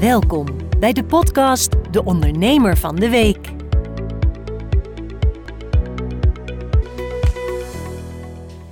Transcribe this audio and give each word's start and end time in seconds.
Welkom 0.00 0.46
bij 0.78 0.92
de 0.92 1.04
podcast 1.04 1.92
De 1.92 2.04
Ondernemer 2.04 2.76
van 2.76 2.96
de 2.96 3.08
Week. 3.10 3.52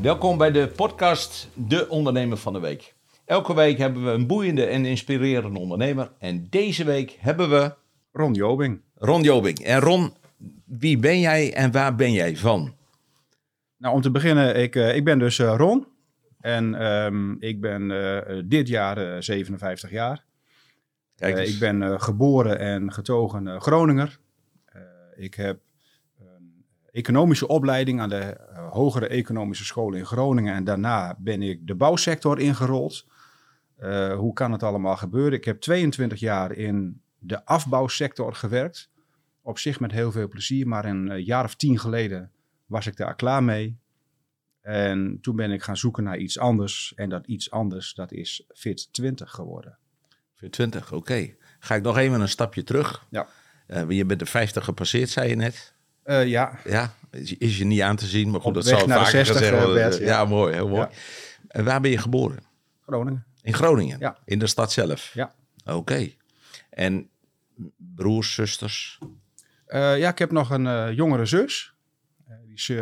Welkom 0.01 0.39
bij 0.39 0.51
de 0.51 0.69
podcast 0.77 1.49
De 1.55 1.89
Ondernemer 1.89 2.37
van 2.37 2.53
de 2.53 2.61
Week. 2.61 2.95
Elke 3.25 3.55
week 3.55 3.79
hebben 3.79 4.05
we 4.05 4.11
een 4.11 4.27
boeiende 4.27 4.65
en 4.65 4.85
inspirerende 4.85 5.59
ondernemer. 5.59 6.13
En 6.19 6.47
deze 6.51 6.85
week 6.85 7.17
hebben 7.21 7.51
we 7.51 7.75
Ron 8.13 8.35
Jobing. 8.35 8.81
Ron 8.95 9.23
Jobing. 9.23 9.59
En 9.59 9.81
Ron, 9.81 10.13
wie 10.65 10.99
ben 10.99 11.21
jij 11.21 11.55
en 11.55 11.73
waar 11.73 11.95
ben 11.95 12.13
jij 12.13 12.37
van? 12.37 12.75
Nou, 13.79 13.95
om 13.95 14.01
te 14.01 14.11
beginnen, 14.11 14.57
ik, 14.57 14.77
eh, 14.77 14.97
ik 14.97 15.05
ben 15.05 15.19
dus 15.19 15.39
eh, 15.39 15.55
Ron. 15.57 15.87
En 16.41 16.75
ehm, 16.75 17.33
ik 17.33 17.61
ben 17.61 17.91
eh, 17.91 18.43
dit 18.45 18.69
jaar 18.69 18.97
eh, 18.97 19.21
57 19.21 19.91
jaar. 19.91 20.25
Kijk 21.19 21.35
Eh, 21.35 21.41
eens. 21.41 21.53
ik 21.53 21.61
ben 21.61 21.83
eh, 21.83 22.01
geboren 22.01 22.59
en 22.59 22.93
getogen 22.93 23.49
eh, 23.49 23.61
Groninger. 23.61 24.19
Ik 25.17 25.35
heb 25.35 25.61
een 26.19 26.65
economische 26.91 27.49
opleiding 27.49 28.01
aan 28.01 28.09
de 28.09 28.37
Hogere 28.71 29.09
Economische 29.09 29.65
School 29.65 29.95
in 29.95 30.07
Groningen. 30.07 30.55
En 30.55 30.65
daarna 30.65 31.17
ben 31.19 31.43
ik 31.43 31.67
de 31.67 31.75
bouwsector 31.75 32.39
ingerold. 32.39 33.07
Hoe 34.17 34.33
kan 34.33 34.53
het 34.53 34.63
allemaal 34.63 34.97
gebeuren? 34.97 35.33
Ik 35.39 35.45
heb 35.45 35.61
22 35.61 36.21
jaar 36.21 36.53
in 36.53 37.01
de 37.19 37.45
afbouwsector 37.45 38.35
gewerkt. 38.35 38.91
Op 39.43 39.59
zich 39.59 39.81
met 39.81 39.93
heel 39.93 40.13
veel 40.13 40.29
plezier, 40.29 40.69
maar 40.69 40.85
een 40.85 41.25
jaar 41.25 41.45
of 41.45 41.55
tien 41.55 41.79
geleden 41.79 42.31
was 42.67 42.87
ik 42.87 42.97
daar 42.97 43.15
klaar 43.15 43.43
mee. 43.45 43.79
En 44.61 45.19
toen 45.21 45.37
ben 45.37 45.51
ik 45.51 45.63
gaan 45.63 45.77
zoeken 45.77 46.05
naar 46.05 46.19
iets 46.19 46.39
anders. 46.39 46.93
En 46.97 47.09
dat 47.09 47.27
iets 47.27 47.51
anders, 47.51 47.95
dat 47.95 48.13
is 48.13 48.45
Fit 48.55 48.93
20 48.93 49.31
geworden. 49.31 49.79
Voor 50.39 50.49
20, 50.49 50.93
oké. 50.93 51.35
Ga 51.59 51.75
ik 51.75 51.83
nog 51.83 51.97
even 51.97 52.21
een 52.21 52.29
stapje 52.29 52.63
terug. 52.65 53.07
Ja. 53.11 53.29
Eh, 53.67 53.91
je 53.91 54.05
bent 54.05 54.19
de 54.21 54.27
50 54.27 54.65
gepasseerd, 54.65 55.09
zei 55.09 55.29
je 55.29 55.35
net. 55.35 55.75
Eh, 56.03 56.27
ja, 56.27 56.59
Ja, 56.65 56.95
is, 57.11 57.37
is 57.37 57.59
je 57.59 57.65
niet 57.65 57.81
aan 57.81 57.97
te 57.97 58.07
zien, 58.07 58.31
maar 58.31 58.41
goed, 58.41 58.55
dat 58.55 58.67
zal 58.67 58.79
vaker 58.79 59.07
60, 59.07 59.37
gezegd 59.37 59.65
worden. 59.65 60.01
Ja. 60.01 60.07
ja. 60.07 60.25
mooi, 60.25 60.55
heel 60.55 60.69
mooi. 60.69 60.87
En 61.49 61.65
waar 61.65 61.81
ben 61.81 61.91
je 61.91 61.99
geboren? 61.99 62.39
Groningen. 62.87 63.27
In 63.43 63.55
Groningen? 63.55 63.99
Ja. 63.99 64.19
In 64.25 64.39
de 64.39 64.47
stad 64.47 64.73
zelf? 64.73 65.11
Ja. 65.15 65.35
Oké. 65.65 66.11
En 66.71 67.09
broers, 67.77 68.35
zusters? 68.35 68.99
Eh, 69.67 69.99
ja, 69.99 70.09
ik 70.09 70.19
heb 70.19 70.31
nog 70.31 70.51
een 70.51 70.95
jongere 70.95 71.27
zus. 71.27 71.75
Die 72.45 72.55
is 72.55 72.73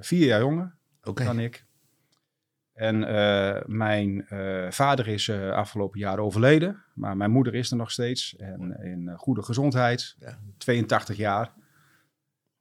vier 0.00 0.26
jaar 0.26 0.40
jonger 0.40 0.74
Oké. 1.02 1.24
dan 1.24 1.38
ik. 1.38 1.64
En 2.78 3.04
eh, 3.04 3.62
mijn 3.66 4.28
eh, 4.28 4.70
vader 4.70 5.08
is 5.08 5.28
eh, 5.28 5.50
afgelopen 5.50 6.00
jaar 6.00 6.18
overleden. 6.18 6.82
Maar 6.94 7.16
mijn 7.16 7.30
moeder 7.30 7.54
is 7.54 7.70
er 7.70 7.76
nog 7.76 7.90
steeds. 7.90 8.36
En 8.36 8.80
in 8.82 9.12
goede 9.16 9.42
gezondheid. 9.42 10.16
Ja. 10.18 10.38
82 10.58 11.16
jaar. 11.16 11.52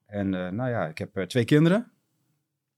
En 0.05 0.29
nou 0.29 0.69
ja, 0.69 0.87
ik 0.87 0.97
heb 0.97 1.25
twee 1.27 1.45
kinderen. 1.45 1.91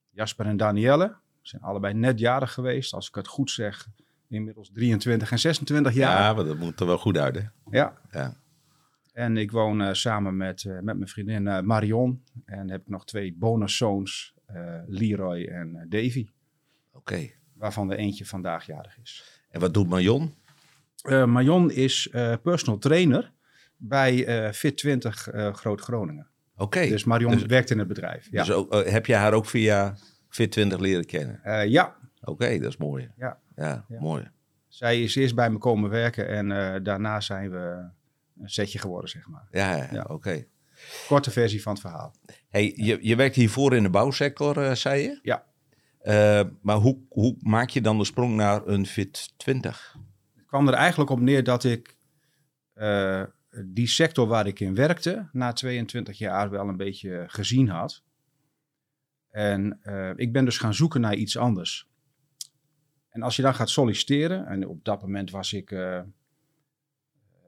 Jasper 0.10 0.46
en 0.46 0.58
Danielle. 0.58 1.08
Ze 1.42 1.50
zijn 1.50 1.62
allebei 1.62 1.94
net 1.94 2.20
jarig 2.20 2.54
geweest. 2.54 2.94
Als 2.94 3.08
ik 3.08 3.16
het 3.16 3.28
goed 3.28 3.52
zeg, 3.52 3.88
inmiddels 4.28 4.70
23 4.74 5.32
en 5.32 5.40
26 5.40 5.94
jaar. 5.94 6.22
Ja, 6.22 6.34
maar 6.34 6.46
dat 6.46 6.58
moet 6.58 6.80
er 6.80 6.86
wel 6.86 6.98
goed 6.98 7.18
uit, 7.18 7.36
hè? 7.36 7.44
Ja. 7.70 7.98
Ja. 8.12 8.38
En 9.14 9.38
ik 9.38 9.52
woon 9.52 9.96
samen 9.96 10.38
met, 10.38 10.64
met 10.64 10.84
mijn 10.84 11.08
vriendin 11.08 11.66
Marion. 11.66 12.24
En 12.46 12.70
heb 12.70 12.82
ik 12.82 12.90
nog 12.90 13.06
twee 13.06 13.36
bonuszoons, 13.36 14.34
Leroy 14.88 15.44
en 15.44 15.86
Davy. 15.90 16.28
Oké. 17.00 17.30
Waarvan 17.54 17.92
er 17.92 17.98
eentje 17.98 18.26
vandaag 18.26 18.66
jarig 18.66 18.98
is. 19.02 19.40
En 19.50 19.60
wat 19.60 19.74
doet 19.74 19.88
Marion? 19.90 20.34
Eh 21.02 21.26
Marion 21.26 21.72
is 21.72 22.10
eh, 22.12 22.34
personal 22.44 22.78
trainer 22.80 23.32
bij 23.78 24.26
eh, 24.26 24.54
Fit20 24.54 25.32
eh, 25.34 25.54
Groot 25.54 25.82
Groningen. 25.82 26.28
Oké. 26.58 26.88
Dus 26.88 27.04
Marion 27.04 27.32
Dus- 27.32 27.46
werkt 27.46 27.70
in 27.70 27.80
het 27.80 27.88
bedrijf. 27.88 28.28
Ja, 28.32 28.44
Dus 28.44 28.52
ook, 28.52 28.74
heb 28.86 29.06
je 29.06 29.16
haar 29.16 29.34
ook 29.34 29.46
via 29.46 29.98
Fit20 30.30 30.80
leren 30.80 31.06
kennen? 31.06 31.70
Ja. 31.70 31.96
Oké, 32.22 32.60
dat 32.60 32.70
is 32.70 32.78
mooi. 32.78 33.12
Ja. 33.18 33.40
Ja, 33.56 33.86
Ja. 33.90 34.00
mooi. 34.00 34.30
zij 34.68 35.02
is 35.04 35.16
eerst 35.16 35.36
bij 35.36 35.50
me 35.50 35.58
komen 35.58 35.90
werken 35.90 36.28
en 36.28 36.84
daarna 36.84 37.20
zijn 37.22 37.52
we 37.52 37.58
een 38.42 38.50
setje 38.50 38.80
geworden, 38.80 39.10
zeg 39.10 39.28
maar. 39.28 39.48
Ja, 39.52 39.76
ja, 39.76 39.88
Ja. 39.92 40.06
oké. 40.10 40.46
Korte 41.08 41.32
versie 41.32 41.62
van 41.62 41.72
het 41.74 41.82
verhaal. 41.82 42.14
Hey, 42.50 42.74
je, 42.76 42.98
je 43.02 43.16
werkt 43.16 43.36
hiervoor 43.36 43.76
in 43.76 43.84
de 43.84 43.90
bouwsector, 43.90 44.76
zei 44.76 45.02
je? 45.02 45.20
Ja. 45.22 45.46
Eh, 46.10 46.42
maar 46.62 46.76
hoe, 46.76 46.98
hoe 47.10 47.36
maak 47.40 47.70
je 47.70 47.82
dan 47.82 47.98
de 47.98 48.06
sprong 48.06 48.36
naar 48.36 48.68
een 48.68 48.86
Fit 48.86 49.34
20? 49.38 49.96
Het 50.36 50.46
kwam 50.46 50.68
er 50.68 50.74
eigenlijk 50.74 51.10
op 51.10 51.20
neer 51.20 51.44
dat 51.44 51.64
ik 51.64 51.98
eh, 52.74 53.24
die 53.66 53.88
sector 53.88 54.28
waar 54.28 54.48
ik 54.48 54.60
in 54.60 54.76
werkte, 54.76 55.30
na 55.32 55.54
22 55.54 56.18
jaar 56.18 56.50
wel 56.50 56.68
een 56.68 56.78
beetje 56.78 57.24
gezien 57.28 57.70
had. 57.70 58.04
En 59.30 59.80
eh, 59.82 60.12
ik 60.16 60.34
ben 60.34 60.46
dus 60.46 60.58
gaan 60.58 60.74
zoeken 60.74 61.02
naar 61.02 61.16
iets 61.16 61.38
anders. 61.38 61.88
En 63.10 63.22
als 63.22 63.36
je 63.36 63.42
dan 63.42 63.56
gaat 63.56 63.70
solliciteren, 63.70 64.46
en 64.46 64.68
op 64.68 64.84
dat 64.86 65.02
moment 65.02 65.32
was 65.32 65.54
ik 65.54 65.72
eh 65.72 66.02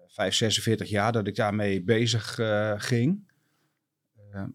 5, 0.08 0.36
46 0.36 0.90
jaar 0.90 1.12
dat 1.12 1.28
ik 1.28 1.36
daarmee 1.36 1.84
bezig 1.84 2.40
ging, 2.78 3.32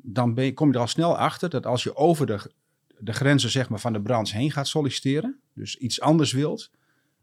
dan 0.02 0.54
kom 0.54 0.68
je 0.68 0.74
er 0.74 0.80
al 0.80 0.86
snel 0.86 1.18
achter 1.18 1.50
dat 1.50 1.66
als 1.66 1.82
je 1.82 1.96
over 1.96 2.26
de, 2.26 2.50
de 2.98 3.12
grenzen 3.12 3.50
zeg 3.50 3.68
maar, 3.68 3.80
van 3.80 3.92
de 3.92 4.02
branche 4.02 4.36
heen 4.36 4.50
gaat 4.50 4.68
solliciteren, 4.68 5.40
dus 5.52 5.76
iets 5.76 6.00
anders 6.00 6.32
wilt, 6.32 6.70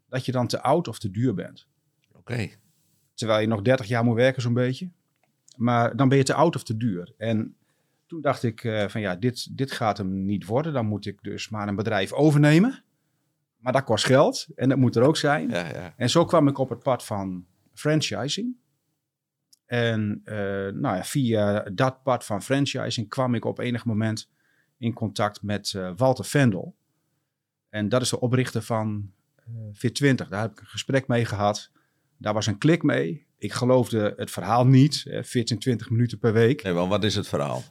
dat 0.09 0.25
je 0.25 0.31
dan 0.31 0.47
te 0.47 0.61
oud 0.61 0.87
of 0.87 0.99
te 0.99 1.11
duur 1.11 1.33
bent. 1.33 1.67
Oké. 2.13 2.49
Terwijl 3.13 3.41
je 3.41 3.47
nog 3.47 3.61
30 3.61 3.85
jaar 3.85 4.03
moet 4.03 4.15
werken, 4.15 4.41
zo'n 4.41 4.53
beetje. 4.53 4.91
Maar 5.55 5.95
dan 5.95 6.09
ben 6.09 6.17
je 6.17 6.23
te 6.23 6.33
oud 6.33 6.55
of 6.55 6.63
te 6.63 6.77
duur. 6.77 7.13
En 7.17 7.55
toen 8.05 8.21
dacht 8.21 8.43
ik 8.43 8.63
eh, 8.63 8.87
van 8.87 9.01
ja, 9.01 9.15
dit, 9.15 9.57
dit 9.57 9.71
gaat 9.71 9.97
hem 9.97 10.25
niet 10.25 10.45
worden. 10.45 10.73
Dan 10.73 10.85
moet 10.85 11.05
ik 11.05 11.21
dus 11.21 11.49
maar 11.49 11.67
een 11.67 11.75
bedrijf 11.75 12.11
overnemen. 12.11 12.83
Maar 13.57 13.73
dat 13.73 13.83
kost 13.83 14.05
geld 14.05 14.47
en 14.55 14.69
dat 14.69 14.77
moet 14.77 14.95
er 14.95 15.03
ook 15.03 15.17
zijn. 15.17 15.49
Ja, 15.49 15.67
ja. 15.67 15.93
En 15.97 16.09
zo 16.09 16.25
kwam 16.25 16.47
ik 16.47 16.57
op 16.57 16.69
het 16.69 16.83
pad 16.83 17.05
van 17.05 17.45
franchising. 17.73 18.55
En 19.65 20.21
eh, 20.23 20.35
nou 20.73 20.95
ja, 20.95 21.03
via 21.03 21.59
dat 21.59 22.03
pad 22.03 22.25
van 22.25 22.41
franchising 22.41 23.09
kwam 23.09 23.35
ik 23.35 23.45
op 23.45 23.59
enig 23.59 23.85
moment 23.85 24.29
in 24.83 24.93
contact 24.93 25.41
met 25.41 25.73
eh, 25.73 25.91
Walter 25.95 26.25
Vendel. 26.25 26.75
En 27.69 27.89
dat 27.89 28.01
is 28.01 28.09
de 28.09 28.19
oprichter 28.19 28.61
van 28.61 29.11
eh 29.35 29.53
Fit20. 29.75 30.27
Daar 30.29 30.41
heb 30.41 30.51
ik 30.51 30.59
een 30.59 30.65
gesprek 30.67 31.07
mee 31.07 31.25
gehad. 31.25 31.71
Daar 32.17 32.33
was 32.33 32.47
een 32.47 32.57
klik 32.57 32.83
mee. 32.83 33.25
Ik 33.37 33.53
geloofde 33.53 34.13
het 34.17 34.31
verhaal 34.31 34.65
niet. 34.67 35.05
eh, 35.07 35.23
Fit 35.23 35.49
in 35.49 35.59
20 35.59 35.89
minuten 35.89 36.19
per 36.19 36.33
week. 36.33 36.63
Nee, 36.63 36.73
wat 36.73 37.03
is 37.03 37.15
het 37.15 37.27
verhaal? 37.27 37.63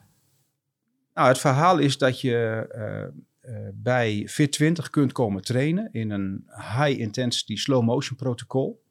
Nou, 1.14 1.28
het 1.28 1.38
verhaal 1.38 1.78
is 1.78 1.98
dat 1.98 2.20
je 2.20 2.66
eh, 2.70 3.52
bij 3.74 4.28
Fit20 4.30 4.90
kunt 4.90 5.12
komen 5.12 5.42
trainen 5.42 5.88
in 5.92 6.10
een 6.10 6.44
high 6.56 6.98
intensity 7.00 7.56
slow 7.56 7.84
motion 7.84 8.16
protocol. 8.16 8.82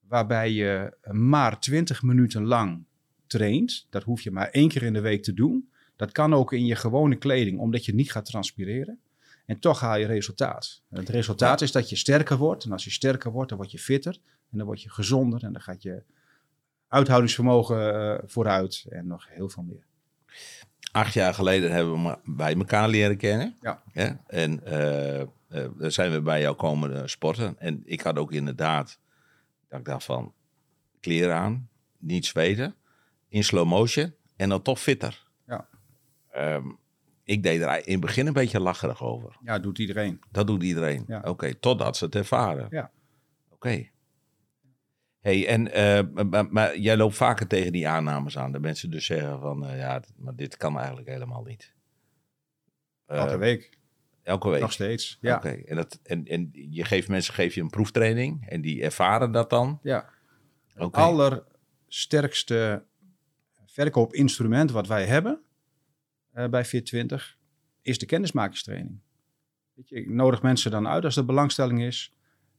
Waarbij 0.00 0.52
je 0.52 0.96
maar 1.10 1.60
20 1.60 2.02
minuten 2.02 2.44
lang 2.44 2.84
traint. 3.26 3.86
Dat 3.90 4.02
hoef 4.02 4.20
je 4.20 4.30
maar 4.30 4.48
één 4.48 4.68
keer 4.68 4.82
in 4.82 4.92
de 4.92 5.00
week 5.00 5.22
te 5.22 5.34
doen. 5.34 5.71
Dat 6.02 6.12
kan 6.12 6.34
ook 6.34 6.52
in 6.52 6.66
je 6.66 6.76
gewone 6.76 7.16
kleding, 7.16 7.58
omdat 7.58 7.84
je 7.84 7.94
niet 7.94 8.12
gaat 8.12 8.24
transpireren. 8.24 9.00
En 9.46 9.58
toch 9.58 9.80
haal 9.80 9.96
je 9.96 10.06
resultaat. 10.06 10.82
En 10.90 10.98
het 10.98 11.08
resultaat 11.08 11.60
is 11.60 11.72
dat 11.72 11.90
je 11.90 11.96
sterker 11.96 12.36
wordt. 12.36 12.64
En 12.64 12.72
als 12.72 12.84
je 12.84 12.90
sterker 12.90 13.30
wordt, 13.30 13.48
dan 13.48 13.58
word 13.58 13.70
je 13.70 13.78
fitter. 13.78 14.18
En 14.50 14.58
dan 14.58 14.66
word 14.66 14.82
je 14.82 14.90
gezonder. 14.90 15.44
En 15.44 15.52
dan 15.52 15.62
gaat 15.62 15.82
je 15.82 16.02
uithoudingsvermogen 16.88 17.94
eh, 17.94 18.18
vooruit. 18.24 18.86
En 18.88 19.06
nog 19.06 19.26
heel 19.28 19.48
veel 19.48 19.62
meer. 19.62 19.84
Acht 20.92 21.14
jaar 21.14 21.34
geleden 21.34 21.72
hebben 21.72 22.04
we 22.04 22.18
bij 22.24 22.54
elkaar 22.54 22.88
leren 22.88 23.16
kennen. 23.16 23.56
Ja. 23.60 23.82
En 24.26 24.60
dan 25.78 25.90
zijn 25.90 26.12
we 26.12 26.20
bij 26.20 26.40
jou 26.40 26.56
komen 26.56 27.10
sporten. 27.10 27.58
En 27.58 27.82
ik 27.84 28.00
had 28.00 28.18
ook 28.18 28.32
inderdaad, 28.32 28.98
dat 29.68 29.78
ik 29.78 29.84
dacht 29.84 30.04
van, 30.04 30.32
kleren 31.00 31.36
aan, 31.36 31.68
niet 31.98 32.26
zweten, 32.26 32.74
in 33.28 33.44
slow 33.44 33.66
motion 33.68 34.14
en 34.36 34.48
dan 34.48 34.62
toch 34.62 34.80
fitter. 34.80 35.30
Ehm, 36.32 36.66
ik 37.24 37.42
deed 37.42 37.60
er 37.60 37.86
in 37.86 37.92
het 37.92 38.00
begin 38.00 38.26
een 38.26 38.32
beetje 38.32 38.60
lacherig 38.60 39.02
over. 39.02 39.36
Ja, 39.44 39.58
doet 39.58 39.78
iedereen. 39.78 40.20
Dat 40.30 40.46
doet 40.46 40.62
iedereen. 40.62 41.04
Ja. 41.06 41.20
Oké, 41.24 41.54
totdat 41.54 41.96
ze 41.96 42.04
het 42.04 42.14
ervaren. 42.14 42.66
Ja. 42.70 42.90
Oké. 43.50 43.90
Hey, 45.20 45.46
en, 45.48 45.72
eh, 45.72 46.42
maar- 46.50 46.78
jij 46.78 46.96
loopt 46.96 47.14
vaker 47.16 47.46
tegen 47.46 47.72
die 47.72 47.88
aannames 47.88 48.38
aan. 48.38 48.52
Dat 48.52 48.60
mensen 48.60 48.90
dus 48.90 49.06
zeggen 49.06 49.40
van, 49.40 49.66
eh, 49.66 49.78
ja, 49.78 50.02
maar 50.16 50.36
dit 50.36 50.56
kan 50.56 50.78
eigenlijk 50.78 51.08
helemaal 51.08 51.42
niet. 51.42 51.74
Eh, 53.06 53.18
Elke 53.18 53.36
week. 53.36 53.78
Elke 54.22 54.48
week. 54.48 54.60
Nog 54.60 54.72
steeds. 54.72 55.18
Ja. 55.20 55.36
Oké, 55.36 55.48
en, 55.48 55.76
dat, 55.76 56.00
en, 56.02 56.24
en 56.26 56.50
je 56.52 56.84
geeft 56.84 57.08
mensen 57.08 57.34
geef 57.34 57.54
je 57.54 57.60
een 57.60 57.70
proeftraining 57.70 58.48
en 58.48 58.60
die 58.60 58.82
ervaren 58.82 59.32
dat 59.32 59.50
dan. 59.50 59.78
ja. 59.82 60.08
Het 60.74 60.92
allersterkste 60.92 62.84
verkoopinstrument 63.66 64.70
wat 64.70 64.86
wij 64.86 65.06
hebben 65.06 65.40
eh, 66.32 66.48
bij 66.48 66.66
Fit20 66.66 67.40
is 67.82 67.98
de 67.98 68.06
kennismakingstraining. 68.06 69.00
Weet 69.74 69.88
je, 69.88 69.96
ik 69.96 70.10
nodig 70.10 70.42
mensen 70.42 70.70
dan 70.70 70.88
uit 70.88 71.04
als 71.04 71.16
er 71.16 71.24
belangstelling 71.24 71.82
is. 71.82 72.12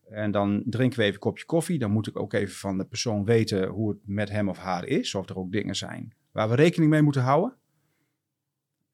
En 0.10 0.32
dan 0.32 0.64
drinken 0.66 0.98
we 0.98 1.04
even 1.04 1.16
een 1.16 1.22
kopje 1.22 1.46
koffie. 1.46 1.80
Dan 1.80 1.92
moet 1.92 2.08
ik 2.08 2.20
ook 2.20 2.34
even 2.34 2.56
van 2.56 2.78
de 2.78 2.86
persoon 2.86 3.26
weten 3.26 3.68
hoe 3.68 3.90
het 3.90 4.00
met 4.06 4.30
hem 4.30 4.50
of 4.50 4.58
haar 4.58 4.86
is. 4.86 5.16
Of 5.16 5.30
er 5.30 5.38
ook 5.38 5.52
dingen 5.52 5.76
zijn 5.76 6.14
waar 6.34 6.50
we 6.50 6.56
rekening 6.56 6.92
mee 6.92 7.02
moeten 7.02 7.22
houden. 7.22 7.58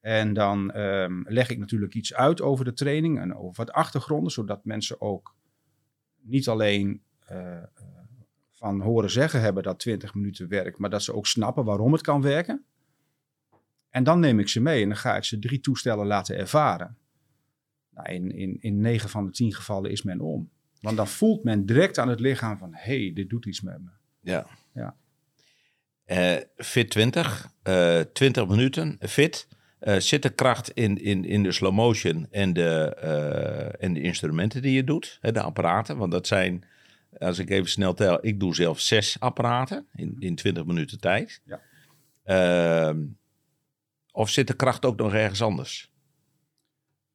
En 0.00 0.32
dan 0.32 0.70
ehm, 0.70 1.22
leg 1.24 1.50
ik 1.50 1.58
natuurlijk 1.58 1.94
iets 1.94 2.14
uit 2.14 2.40
over 2.40 2.64
de 2.64 2.72
training 2.72 3.18
en 3.18 3.34
over 3.34 3.64
wat 3.64 3.72
achtergronden, 3.72 4.32
zodat 4.32 4.64
mensen 4.64 5.00
ook 5.00 5.34
niet 6.20 6.48
alleen 6.48 7.02
eh, 7.18 7.56
eh, 7.56 7.64
van 8.50 8.80
horen 8.80 9.10
zeggen 9.10 9.40
hebben 9.40 9.62
dat 9.62 9.78
20 9.78 10.14
minuten 10.14 10.48
werkt, 10.48 10.78
maar 10.78 10.90
dat 10.90 11.02
ze 11.02 11.14
ook 11.14 11.26
snappen 11.26 11.64
waarom 11.64 11.92
het 11.92 12.02
kan 12.02 12.22
werken. 12.22 12.64
En 13.90 14.04
dan 14.04 14.20
neem 14.20 14.38
ik 14.38 14.48
ze 14.48 14.60
mee 14.60 14.82
en 14.82 14.88
dan 14.88 14.98
ga 14.98 15.16
ik 15.16 15.24
ze 15.24 15.38
drie 15.38 15.60
toestellen 15.60 16.06
laten 16.06 16.36
ervaren. 16.36 16.96
Nou, 17.90 18.12
in, 18.12 18.30
in, 18.30 18.56
in 18.60 18.80
9 18.80 19.08
van 19.08 19.24
de 19.24 19.30
10 19.30 19.54
gevallen 19.54 19.90
is 19.90 20.02
men 20.02 20.20
om. 20.20 20.50
Want 20.80 20.96
dan 20.96 21.08
voelt 21.08 21.44
men 21.44 21.66
direct 21.66 21.98
aan 21.98 22.08
het 22.08 22.20
lichaam 22.20 22.58
van, 22.58 22.74
hé, 22.74 23.02
hey, 23.02 23.12
dit 23.14 23.28
doet 23.28 23.46
iets 23.46 23.60
met 23.60 23.78
me. 23.80 23.90
Ja. 24.20 24.46
Ja. 24.74 24.96
Eh, 26.04 26.36
fit 26.56 26.90
20, 26.90 27.52
eh 27.62 28.00
20 28.00 28.48
minuten, 28.48 28.98
fit. 29.00 29.48
Eh, 29.78 29.96
zit 29.96 30.22
de 30.22 30.30
kracht 30.30 30.70
in, 30.70 31.02
in, 31.02 31.24
in 31.24 31.42
de 31.42 31.52
slow 31.52 31.72
motion 31.72 32.26
en 32.30 32.52
de, 32.52 32.94
eh, 32.94 33.84
en 33.84 33.92
de 33.92 34.00
instrumenten 34.00 34.62
die 34.62 34.72
je 34.72 34.84
doet, 34.84 35.18
hè, 35.20 35.32
de 35.32 35.40
apparaten? 35.40 35.96
Want 35.96 36.12
dat 36.12 36.26
zijn, 36.26 36.64
als 37.18 37.38
ik 37.38 37.50
even 37.50 37.70
snel 37.70 37.94
tel, 37.94 38.26
ik 38.26 38.40
doe 38.40 38.54
zelf 38.54 38.80
zes 38.80 39.16
apparaten 39.20 39.86
in, 39.94 40.16
in 40.18 40.34
20 40.34 40.64
minuten 40.64 41.00
tijd. 41.00 41.40
Ja. 41.44 41.60
Of 44.12 44.30
zit 44.30 44.46
de 44.46 44.54
kracht 44.54 44.84
ook 44.84 44.96
nog 44.96 45.12
ergens 45.14 45.42
anders? 45.42 45.92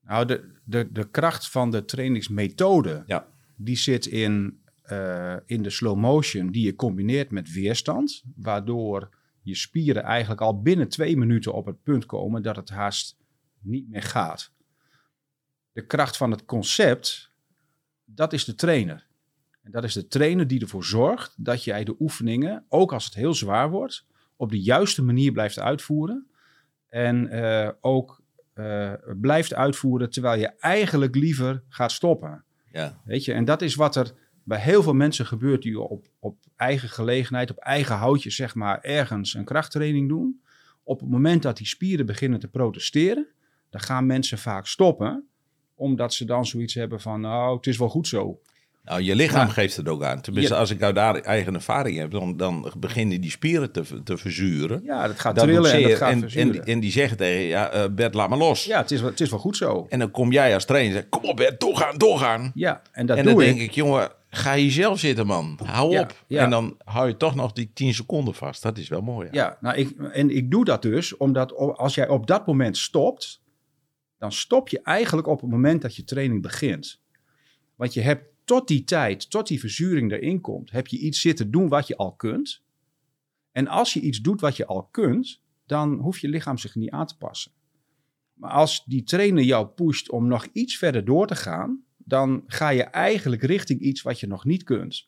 Nou, 0.02 0.26
de, 0.26 0.52
de, 0.64 0.92
de 0.92 1.10
kracht 1.10 1.50
van 1.50 1.72
de 1.72 1.86
trainingsmethode, 1.86 3.04
Ja. 3.06 3.28
die 3.56 3.78
zit 3.78 4.06
in, 4.06 4.62
eh, 4.82 5.36
in 5.46 5.62
de 5.62 5.70
slow 5.70 5.98
motion 5.98 6.52
die 6.52 6.66
je 6.66 6.76
combineert 6.76 7.32
met 7.32 7.52
weerstand, 7.52 8.24
waardoor 8.36 9.18
je 9.42 9.56
spieren 9.56 10.04
eigenlijk 10.04 10.42
al 10.42 10.62
binnen 10.62 10.88
twee 10.90 11.18
minuten 11.18 11.54
op 11.54 11.66
het 11.66 11.84
punt 11.84 12.06
komen 12.06 12.44
dat 12.44 12.56
het 12.56 12.70
haast 12.70 13.18
niet 13.60 13.90
meer 13.90 14.04
gaat. 14.04 14.52
De 15.72 15.86
kracht 15.86 16.18
van 16.18 16.32
het 16.32 16.46
concept, 16.46 17.32
dat 18.06 18.34
is 18.34 18.46
de 18.46 18.56
trainer. 18.56 19.08
En 19.62 19.72
dat 19.72 19.84
is 19.84 19.94
de 19.94 20.08
trainer 20.08 20.48
die 20.48 20.62
ervoor 20.62 20.84
zorgt 20.84 21.34
dat 21.38 21.64
jij 21.64 21.84
de 21.84 21.96
oefeningen, 22.00 22.66
ook 22.70 22.94
als 22.94 23.06
het 23.06 23.14
heel 23.14 23.34
zwaar 23.34 23.70
wordt, 23.70 24.06
op 24.36 24.50
de 24.52 24.62
juiste 24.62 25.04
manier 25.04 25.32
blijft 25.32 25.60
uitvoeren. 25.60 26.28
En 26.96 27.28
eh, 27.30 27.70
ook 27.82 28.22
eh, 28.54 28.94
blijft 29.22 29.54
uitvoeren 29.54 30.10
terwijl 30.10 30.40
je 30.40 30.48
eigenlijk 30.48 31.16
liever 31.16 31.64
gaat 31.70 31.92
stoppen. 31.92 32.44
Ja, 32.72 33.02
Weet 33.06 33.26
je, 33.26 33.34
en 33.34 33.46
dat 33.46 33.62
is 33.62 33.76
wat 33.76 33.96
er 33.96 34.14
bij 34.44 34.60
heel 34.60 34.84
veel 34.84 34.94
mensen 34.94 35.26
gebeurt 35.26 35.62
die 35.62 35.80
op, 35.80 36.08
op 36.20 36.38
eigen 36.56 36.90
gelegenheid, 36.90 37.52
op 37.52 37.58
eigen 37.58 37.96
houtje, 37.96 38.30
zeg 38.30 38.56
maar, 38.56 38.82
ergens 38.82 39.34
een 39.34 39.46
krachttraining 39.46 40.10
doen. 40.10 40.42
Op 40.84 41.00
het 41.00 41.10
moment 41.10 41.42
dat 41.42 41.58
die 41.58 41.68
spieren 41.68 42.06
beginnen 42.06 42.40
te 42.40 42.48
protesteren, 42.48 43.28
dan 43.70 43.82
gaan 43.82 44.06
mensen 44.06 44.38
vaak 44.38 44.68
stoppen, 44.68 45.28
omdat 45.74 46.14
ze 46.14 46.26
dan 46.26 46.46
zoiets 46.46 46.74
hebben 46.74 47.02
van, 47.02 47.22
nou, 47.22 47.56
het 47.56 47.68
is 47.68 47.78
wel 47.78 47.90
goed 47.90 48.08
zo. 48.08 48.42
Nou 48.86 49.02
je 49.02 49.16
lichaam 49.16 49.48
Ja. 49.48 49.54
geeft 49.54 49.76
het 49.76 49.88
ook 49.90 50.04
aan. 50.04 50.22
Tenminste, 50.22 50.54
Ja. 50.54 50.60
als 50.60 50.70
ik 50.70 50.80
nou 50.80 50.94
daar 50.94 51.16
eigen 51.16 51.54
ervaring 51.54 51.98
heb, 51.98 52.12
dan, 52.12 52.38
dan 52.38 52.72
beginnen 52.78 53.22
die 53.22 53.30
spieren 53.30 53.72
te, 53.72 54.04
te 54.04 54.18
verzuren. 54.18 54.82
Ja, 54.84 55.08
dat 55.08 55.20
gaat 55.20 55.36
Dat 55.36 55.44
trillen 55.44 55.72
en 55.72 55.82
dat 55.82 55.92
gaat 55.98 56.12
en, 56.12 56.30
en, 56.30 56.66
en 56.66 56.80
die 56.80 56.92
zeggen 56.92 57.18
tegen 57.18 57.42
je, 57.42 57.48
ja, 57.48 57.70
eh, 57.70 57.84
Bert, 57.92 58.14
laat 58.14 58.30
maar 58.30 58.38
los. 58.38 58.66
Ja, 58.66 58.78
het 58.82 58.92
is, 58.92 59.02
wel, 59.02 59.10
het 59.10 59.22
is 59.22 59.30
wel 59.30 59.40
goed 59.40 59.58
zo. 59.58 59.86
En 59.90 60.00
dan 60.00 60.12
kom 60.12 60.32
jij 60.32 60.54
als 60.54 60.66
trainer 60.66 60.92
en 60.92 60.98
zegt, 60.98 61.10
kom 61.10 61.30
op 61.30 61.36
Bert, 61.38 61.60
doorgaan, 61.60 61.98
doorgaan. 61.98 62.52
Ja, 62.54 62.82
en 62.92 63.06
dat 63.06 63.18
en 63.18 63.24
doe 63.24 63.34
dan 63.34 63.42
ik. 63.44 63.48
denk 63.48 63.62
ik, 63.70 63.72
jongen, 63.76 64.10
ga 64.30 64.56
hier 64.56 64.72
zelf 64.72 65.00
zitten 65.00 65.26
man. 65.26 65.60
Hou 65.64 65.92
Ja, 65.92 66.02
op. 66.02 66.24
ja. 66.28 66.44
En 66.44 66.50
dan 66.50 66.76
hou 66.84 67.08
je 67.08 67.18
toch 67.18 67.36
nog 67.36 67.52
die 67.52 67.72
10 67.74 67.94
seconden 67.94 68.34
vast. 68.34 68.62
Dat 68.62 68.78
is 68.78 68.88
wel 68.88 69.02
mooi. 69.02 69.28
Ja. 69.32 69.44
Ja, 69.44 69.58
nou, 69.62 69.76
ik, 69.78 69.92
en 70.12 70.30
ik 70.36 70.52
doe 70.52 70.66
dat 70.66 70.82
dus 70.82 71.18
omdat 71.18 71.54
als 71.56 71.96
jij 71.96 72.08
op 72.08 72.28
dat 72.28 72.48
moment 72.48 72.78
stopt, 72.78 73.42
dan 74.18 74.32
stop 74.32 74.70
je 74.70 74.82
eigenlijk 74.82 75.28
op 75.28 75.42
het 75.42 75.50
moment 75.50 75.82
dat 75.82 75.96
je 75.96 76.04
training 76.04 76.42
begint. 76.42 77.02
Want 77.76 77.94
je 77.94 78.02
hebt 78.02 78.24
tot 78.46 78.68
die 78.68 78.84
tijd, 78.84 79.30
tot 79.30 79.48
die 79.48 79.60
verzuring 79.60 80.12
erin 80.12 80.42
komt, 80.42 80.72
heb 80.72 80.88
je 80.88 81.00
iets 81.00 81.22
zitten 81.22 81.52
doen 81.52 81.68
wat 81.68 81.88
je 81.88 81.98
al 81.98 82.14
kunt. 82.14 82.64
En 83.52 83.68
als 83.68 83.94
je 83.94 84.00
iets 84.00 84.22
doet 84.22 84.42
wat 84.42 84.58
je 84.58 84.66
al 84.66 84.84
kunt, 84.84 85.42
dan 85.66 86.00
hoeft 86.00 86.22
je 86.22 86.28
lichaam 86.28 86.58
zich 86.58 86.76
niet 86.76 86.90
aan 86.90 87.08
te 87.08 87.18
passen. 87.18 87.52
Maar 88.34 88.52
als 88.52 88.84
die 88.86 89.04
trainer 89.04 89.44
jou 89.44 89.68
pusht 89.68 90.10
om 90.10 90.28
nog 90.28 90.46
iets 90.46 90.78
verder 90.78 91.06
door 91.06 91.28
te 91.28 91.36
gaan, 91.36 91.84
dan 91.98 92.44
ga 92.48 92.70
je 92.70 92.84
eigenlijk 92.84 93.42
richting 93.42 93.80
iets 93.80 94.02
wat 94.02 94.20
je 94.20 94.28
nog 94.28 94.46
niet 94.46 94.64
kunt. 94.64 95.08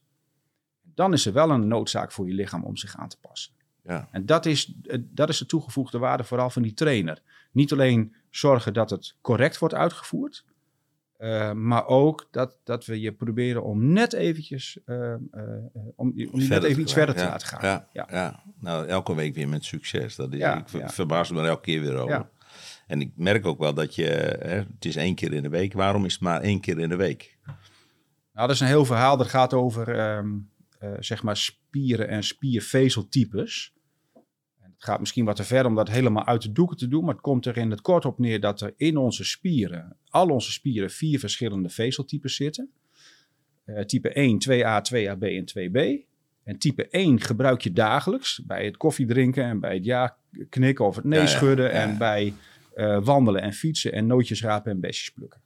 Dan 0.82 1.14
is 1.14 1.26
er 1.26 1.34
wel 1.34 1.50
een 1.50 1.68
noodzaak 1.68 2.12
voor 2.12 2.28
je 2.28 2.34
lichaam 2.34 2.64
om 2.64 2.78
zich 2.78 2.98
aan 2.98 3.10
te 3.10 3.18
passen. 3.20 3.54
Ja. 3.84 4.08
En 4.12 4.26
dat 4.26 4.46
is, 4.46 4.74
eh, 4.84 4.98
dat 5.02 5.30
is 5.30 5.38
de 5.38 5.46
toegevoegde 5.46 5.98
waarde 5.98 6.24
vooral 6.24 6.50
van 6.50 6.62
die 6.62 6.74
trainer. 6.74 7.22
Niet 7.52 7.72
alleen 7.72 8.16
zorgen 8.30 8.74
dat 8.74 8.90
het 8.90 9.16
correct 9.22 9.58
wordt 9.58 9.76
uitgevoerd, 9.76 10.46
eh, 11.18 11.52
maar 11.52 11.88
ook 11.88 12.28
dat, 12.32 12.58
dat 12.64 12.86
we 12.86 13.00
je 13.00 13.12
proberen 13.12 13.64
om 13.64 13.94
net 13.94 14.14
eventjes, 14.14 14.80
eh, 14.86 15.14
eh, 15.14 15.20
om, 15.74 15.92
om 15.96 16.14
je 16.16 16.48
net 16.48 16.64
even 16.64 16.82
iets 16.82 16.94
verder 16.94 17.16
te 17.16 17.22
ja. 17.22 17.30
laten 17.30 17.48
gaan. 17.48 17.70
Ja, 17.70 17.88
Ja. 17.94 18.08
ja. 18.12 18.44
nou 18.60 18.88
elke 18.88 19.16
week 19.16 19.36
weer 19.36 19.50
met 19.50 19.66
succes. 19.66 20.16
Dat 20.16 20.34
is, 20.34 20.40
ik 20.74 20.90
verbaas 20.90 21.32
me 21.32 21.42
er 21.42 21.48
elke 21.48 21.62
keer 21.62 21.82
weer 21.82 21.96
over. 21.96 22.16
Ja. 22.16 22.30
En 22.88 23.02
ik 23.02 23.12
merk 23.16 23.46
ook 23.46 23.60
wel 23.60 23.74
dat 23.74 23.96
je, 23.96 24.06
hè, 24.40 24.56
het 24.56 24.86
is 24.86 24.96
één 24.96 25.16
keer 25.16 25.34
in 25.34 25.44
de 25.44 25.50
week. 25.50 25.74
Waarom 25.74 26.06
is 26.06 26.14
het 26.14 26.22
maar 26.22 26.42
één 26.42 26.60
keer 26.60 26.80
in 26.80 26.90
de 26.90 26.96
week? 26.96 27.38
Nou, 28.34 28.48
dat 28.48 28.56
is 28.56 28.60
een 28.60 28.68
heel 28.68 28.86
verhaal 28.86 29.18
dat 29.18 29.28
gaat 29.28 29.54
over 29.54 30.00
ehm, 30.00 30.30
eh, 30.80 30.92
zeg 31.00 31.24
maar 31.24 31.38
spieren 31.38 32.08
en 32.08 32.24
spiervezeltypes. 32.24 33.74
Het 34.78 34.86
gaat 34.86 35.00
misschien 35.00 35.26
wat 35.26 35.36
te 35.36 35.44
ver 35.44 35.66
om 35.66 35.76
dat 35.76 35.90
helemaal 35.90 36.26
uit 36.26 36.42
de 36.42 36.52
doeken 36.52 36.78
te 36.78 36.88
doen, 36.88 37.04
maar 37.04 37.14
het 37.14 37.24
komt 37.24 37.46
er 37.46 37.58
in 37.58 37.72
het 37.72 37.82
kort 37.82 38.06
op 38.06 38.20
neer 38.20 38.40
dat 38.40 38.62
er 38.62 38.74
in 38.78 38.98
onze 38.98 39.24
spieren, 39.24 39.98
al 40.10 40.30
onze 40.30 40.52
spieren, 40.52 40.90
vier 40.90 41.20
verschillende 41.20 41.70
vezeltypes 41.70 42.36
zitten. 42.36 42.70
Eh, 43.66 43.84
type 43.84 44.14
1, 44.14 44.40
2A, 44.40 44.82
2AB 44.82 45.24
en 45.24 45.46
2B. 45.46 46.06
En 46.44 46.58
type 46.58 46.88
1 46.90 47.22
gebruik 47.22 47.62
je 47.62 47.72
dagelijks 47.74 48.42
bij 48.46 48.66
het 48.66 48.78
koffiedrinken 48.78 49.44
en 49.44 49.60
bij 49.60 49.74
het 49.74 49.86
ja 49.86 50.18
knikken 50.50 50.86
of 50.86 50.96
het 50.96 51.06
nee 51.06 51.20
Ja, 51.20 51.26
schudden 51.26 51.66
ja, 51.66 51.72
en 51.72 51.98
bij 51.98 52.34
eh, 52.74 53.04
wandelen 53.04 53.42
en 53.42 53.54
fietsen 53.54 53.92
en 53.92 54.08
nootjes 54.08 54.42
rapen 54.42 54.72
en 54.72 54.80
besjes 54.80 55.12
plukken. 55.12 55.42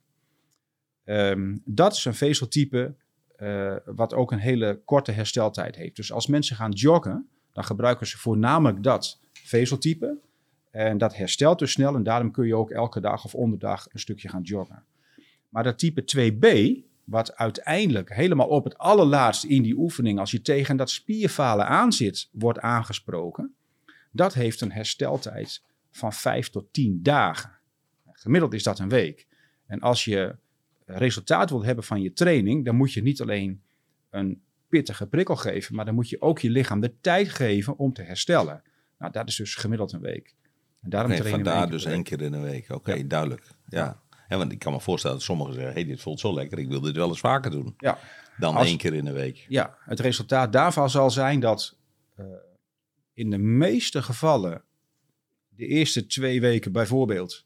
Ehm, 1.04 1.58
dat 1.66 1.94
is 1.94 2.06
een 2.06 2.14
vezeltype 2.14 2.96
eh, 3.36 3.76
wat 3.86 4.14
ook 4.14 4.32
een 4.32 4.40
hele 4.40 4.82
korte 4.86 5.12
hersteltijd 5.12 5.76
heeft. 5.76 5.96
Dus 5.96 6.12
als 6.12 6.28
mensen 6.28 6.56
gaan 6.56 6.72
joggen, 6.72 7.30
dan 7.54 7.64
gebruiken 7.64 8.08
ze 8.08 8.18
voornamelijk 8.18 8.84
dat 8.84 9.20
vezeltype. 9.34 10.18
En 10.72 10.98
dat 10.98 11.16
herstelt 11.16 11.60
dus 11.60 11.72
snel 11.72 11.96
en 11.96 12.04
daarom 12.04 12.32
kun 12.32 12.48
je 12.48 12.56
ook 12.56 12.72
elke 12.72 13.00
dag 13.00 13.26
of 13.26 13.36
onderdag 13.36 13.88
een 13.90 14.00
stukje 14.00 14.30
gaan 14.30 14.42
joggen. 14.42 14.84
Maar 15.50 15.64
dat 15.64 15.80
type 15.80 16.02
2b, 16.02 16.78
wat 17.04 17.36
uiteindelijk 17.36 18.14
helemaal 18.14 18.48
op 18.48 18.64
het 18.64 18.78
allerlaatste 18.78 19.48
in 19.48 19.62
die 19.62 19.78
oefening, 19.78 20.20
als 20.20 20.32
je 20.32 20.42
tegen 20.42 20.78
dat 20.78 20.90
spierfalen 20.90 21.68
aan 21.68 21.92
zit, 21.94 22.30
wordt 22.32 22.60
aangesproken, 22.60 23.54
dat 24.12 24.34
heeft 24.34 24.62
een 24.62 24.72
hersteltijd 24.72 25.64
van 25.92 26.14
5 26.14 26.50
tot 26.50 26.74
10 26.74 27.00
dagen. 27.04 27.52
Gemiddeld 28.12 28.54
is 28.54 28.64
dat 28.64 28.80
een 28.80 28.90
week. 28.90 29.28
En 29.66 29.80
als 29.80 30.06
je 30.06 30.36
resultaat 30.86 31.50
wilt 31.50 31.64
hebben 31.64 31.84
van 31.84 32.02
je 32.02 32.14
training, 32.14 32.66
dan 32.66 32.76
moet 32.76 32.94
je 32.94 33.02
niet 33.02 33.22
alleen 33.22 33.62
een 34.10 34.42
pittige 34.72 35.08
prikkel 35.08 35.36
geven, 35.36 35.76
maar 35.76 35.86
dan 35.86 35.94
moet 35.96 36.10
je 36.10 36.22
ook 36.22 36.40
je 36.40 36.50
lichaam 36.50 36.80
de 36.80 36.94
tijd 37.02 37.30
geven 37.30 37.78
om 37.78 37.94
te 37.94 38.02
herstellen. 38.02 38.62
Nou, 38.98 39.12
dat 39.12 39.28
is 39.28 39.36
dus 39.36 39.56
gemiddeld 39.56 39.92
een 39.92 40.02
week. 40.02 40.36
En 40.82 40.90
daarom 40.90 41.12
trainen 41.16 41.40
we 41.40 41.44
vandaar 41.44 41.70
dus 41.70 41.86
één 41.86 42.04
keer 42.04 42.22
in 42.22 42.32
de 42.32 42.40
week. 42.40 42.70
Oké, 42.70 42.94
Ja. 42.94 43.04
duidelijk. 43.04 43.48
Ja. 43.70 44.02
Ja, 44.28 44.38
want 44.38 44.52
ik 44.52 44.60
kan 44.60 44.74
me 44.74 44.80
voorstellen 44.80 45.16
dat 45.18 45.26
sommigen 45.26 45.54
zeggen, 45.54 45.74
hey, 45.74 45.86
dit 45.86 46.02
voelt 46.02 46.20
zo 46.20 46.34
lekker, 46.34 46.60
ik 46.60 46.68
wil 46.68 46.82
dit 46.82 46.96
wel 46.96 47.08
eens 47.08 47.20
vaker 47.20 47.52
doen. 47.52 47.74
Ja. 47.78 47.98
Dan 48.38 48.56
Als- 48.56 48.68
één 48.68 48.78
keer 48.78 48.94
in 48.94 49.06
de 49.06 49.12
week. 49.12 49.46
Ja, 49.50 49.78
het 49.80 50.00
resultaat 50.00 50.54
daarvan 50.54 50.90
zal 50.90 51.12
zijn 51.12 51.40
dat 51.40 51.78
eh, 52.16 52.26
in 53.14 53.30
de 53.30 53.38
meeste 53.38 54.02
gevallen 54.02 54.64
de 55.50 55.66
eerste 55.68 56.06
twee 56.08 56.42
weken 56.42 56.72
bijvoorbeeld 56.72 57.46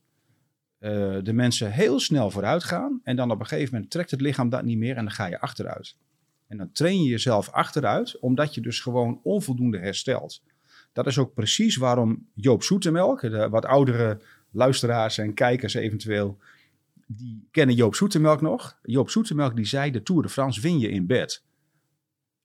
eh, 0.78 1.18
de 1.24 1.34
mensen 1.34 1.72
heel 1.72 2.00
snel 2.00 2.32
vooruit 2.32 2.64
gaan 2.64 3.00
en 3.04 3.16
dan 3.16 3.32
op 3.32 3.40
een 3.40 3.46
gegeven 3.48 3.74
moment 3.74 3.92
trekt 3.92 4.12
het 4.12 4.22
lichaam 4.22 4.50
dat 4.50 4.64
niet 4.64 4.78
meer 4.78 4.96
en 4.98 5.04
dan 5.04 5.14
ga 5.14 5.26
je 5.26 5.40
achteruit. 5.42 5.96
En 6.48 6.58
dan 6.58 6.72
train 6.72 7.04
je 7.04 7.10
jezelf 7.10 7.50
achteruit 7.50 8.20
omdat 8.20 8.56
je 8.56 8.62
dus 8.62 8.80
gewoon 8.80 9.20
onvoldoende 9.24 9.80
herstelt. 9.80 10.42
Dat 10.94 11.08
is 11.08 11.18
ook 11.18 11.34
precies 11.34 11.76
waarom 11.76 12.28
Joop 12.34 12.64
Zoetemelk, 12.64 13.22
de 13.22 13.50
wat 13.50 13.66
oudere 13.66 14.22
luisteraars 14.52 15.18
en 15.18 15.34
kijkers 15.34 15.74
eventueel, 15.74 16.38
die 17.08 17.48
kennen 17.52 17.76
Joop 17.76 17.96
Zoetemelk 17.96 18.42
nog. 18.42 18.80
Joop 18.82 19.10
Zoetemelk 19.10 19.56
die 19.56 19.66
zei, 19.66 19.92
de 19.92 20.04
Tour 20.04 20.22
de 20.22 20.30
France 20.30 20.62
win 20.62 20.80
je 20.80 20.90
in 20.90 21.06
bed. 21.06 21.44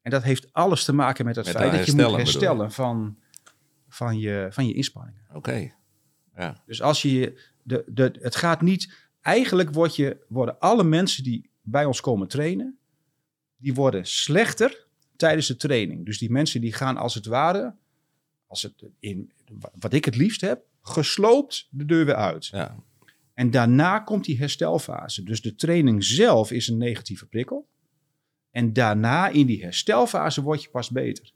En 0.03 0.11
dat 0.11 0.23
heeft 0.23 0.53
alles 0.53 0.85
te 0.85 0.93
maken 0.93 1.25
met 1.25 1.37
het 1.37 1.47
Met 1.47 1.57
feit 1.57 1.73
dat 1.73 1.87
je 1.87 1.95
moet 1.95 2.17
herstellen, 2.17 2.73
van, 2.73 3.17
van, 3.89 4.19
je, 4.19 4.47
van 4.51 4.67
je 4.67 4.75
inspanningen. 4.75 5.21
Oké. 5.33 5.73
Ja. 6.37 6.63
Dus 6.67 6.83
als 6.83 7.03
je, 7.03 7.41
de, 7.63 7.85
de, 7.87 8.19
het 8.21 8.37
gaat 8.37 8.61
niet, 8.61 9.09
eigenlijk 9.21 9.73
word 9.73 9.97
je, 9.97 10.25
worden 10.29 10.59
alle 10.59 10.85
mensen 10.85 11.25
die 11.25 11.51
bij 11.63 11.85
ons 11.85 12.01
komen 12.01 12.29
trainen, 12.29 12.79
die 13.61 13.75
worden 13.75 14.07
slechter 14.07 14.87
tijdens 15.17 15.47
de 15.47 15.57
training. 15.57 16.07
Dus 16.07 16.19
die 16.19 16.31
mensen 16.31 16.61
die 16.61 16.73
gaan 16.73 16.97
als 16.97 17.15
het 17.15 17.27
ware, 17.27 17.75
als 18.47 18.63
het 18.63 18.85
in, 18.99 19.33
wat 19.79 19.93
ik 19.93 20.05
het 20.05 20.17
liefst 20.17 20.41
heb, 20.41 20.65
gesloopt 20.83 21.69
de 21.71 21.85
deur 21.85 22.05
weer 22.05 22.15
uit. 22.15 22.47
Ja. 22.47 22.77
En 23.35 23.51
daarna 23.51 23.99
komt 23.99 24.25
die 24.25 24.39
herstelfase. 24.39 25.23
Dus 25.23 25.41
de 25.41 25.55
training 25.55 26.05
zelf 26.05 26.51
is 26.51 26.69
een 26.69 26.79
negatieve 26.79 27.27
prikkel. 27.27 27.69
En 28.51 28.73
daarna 28.73 29.29
in 29.29 29.47
die 29.47 29.63
herstelfase 29.63 30.43
word 30.43 30.63
je 30.63 30.71
pas 30.71 30.91
beter. 30.91 31.33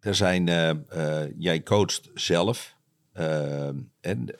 Er 0.00 0.14
zijn, 0.14 0.48
eh, 0.48 0.70
eh, 0.70 1.30
jij 1.38 1.62
coacht 1.62 2.10
zelf 2.14 2.76
eh, 3.12 3.66
en, 4.00 4.38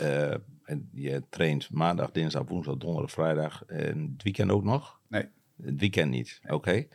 en 0.65 0.89
je 0.93 1.23
traint 1.29 1.71
maandag, 1.71 2.11
dinsdag, 2.11 2.49
woensdag, 2.49 2.77
donderdag, 2.77 3.11
vrijdag 3.11 3.65
en 3.67 4.13
het 4.13 4.23
weekend 4.23 4.51
ook 4.51 4.65
nog? 4.65 5.01
Nee. 5.09 5.29
Het 5.65 5.81
weekend 5.81 6.11
niet, 6.11 6.41
oké. 6.49 6.87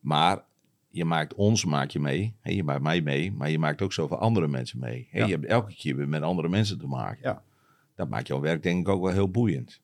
Maar 0.00 0.42
je 0.88 1.04
maakt 1.04 1.34
ons 1.34 1.64
maak 1.64 1.90
je 1.90 2.00
mee, 2.00 2.34
hè, 2.40 2.50
je 2.50 2.64
maakt 2.64 2.82
mij 2.82 3.00
mee, 3.00 3.32
maar 3.32 3.50
je 3.50 3.58
maakt 3.58 3.82
ook 3.82 3.92
zoveel 3.92 4.18
andere 4.18 4.48
mensen 4.48 4.78
mee. 4.78 5.08
Hè, 5.10 5.18
Ja. 5.18 5.26
Je 5.26 5.32
hebt 5.32 5.44
elke 5.44 5.74
keer 5.74 5.96
weer 5.96 6.08
met 6.08 6.22
andere 6.22 6.48
mensen 6.48 6.78
te 6.78 6.86
maken. 6.86 7.18
Ja. 7.22 7.42
Dat 7.94 8.08
maakt 8.08 8.26
jouw 8.26 8.40
werk 8.40 8.62
denk 8.62 8.80
ik 8.80 8.88
ook 8.88 9.02
wel 9.02 9.12
heel 9.12 9.30
boeiend. 9.30 9.80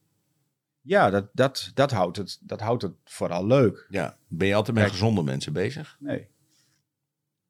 Ja, 0.80 1.10
dat, 1.10 1.28
dat, 1.32 1.70
dat, 1.74 1.90
houdt, 1.90 2.16
het, 2.16 2.38
dat 2.42 2.60
houdt 2.60 2.82
het 2.82 2.92
vooral 3.04 3.46
leuk. 3.46 3.86
Ja. 3.90 4.16
Ben 4.28 4.48
je 4.48 4.54
altijd 4.54 4.76
met 4.76 4.90
gezonde 4.90 5.22
mensen 5.22 5.52
bezig? 5.52 5.96
Nee. 6.00 6.28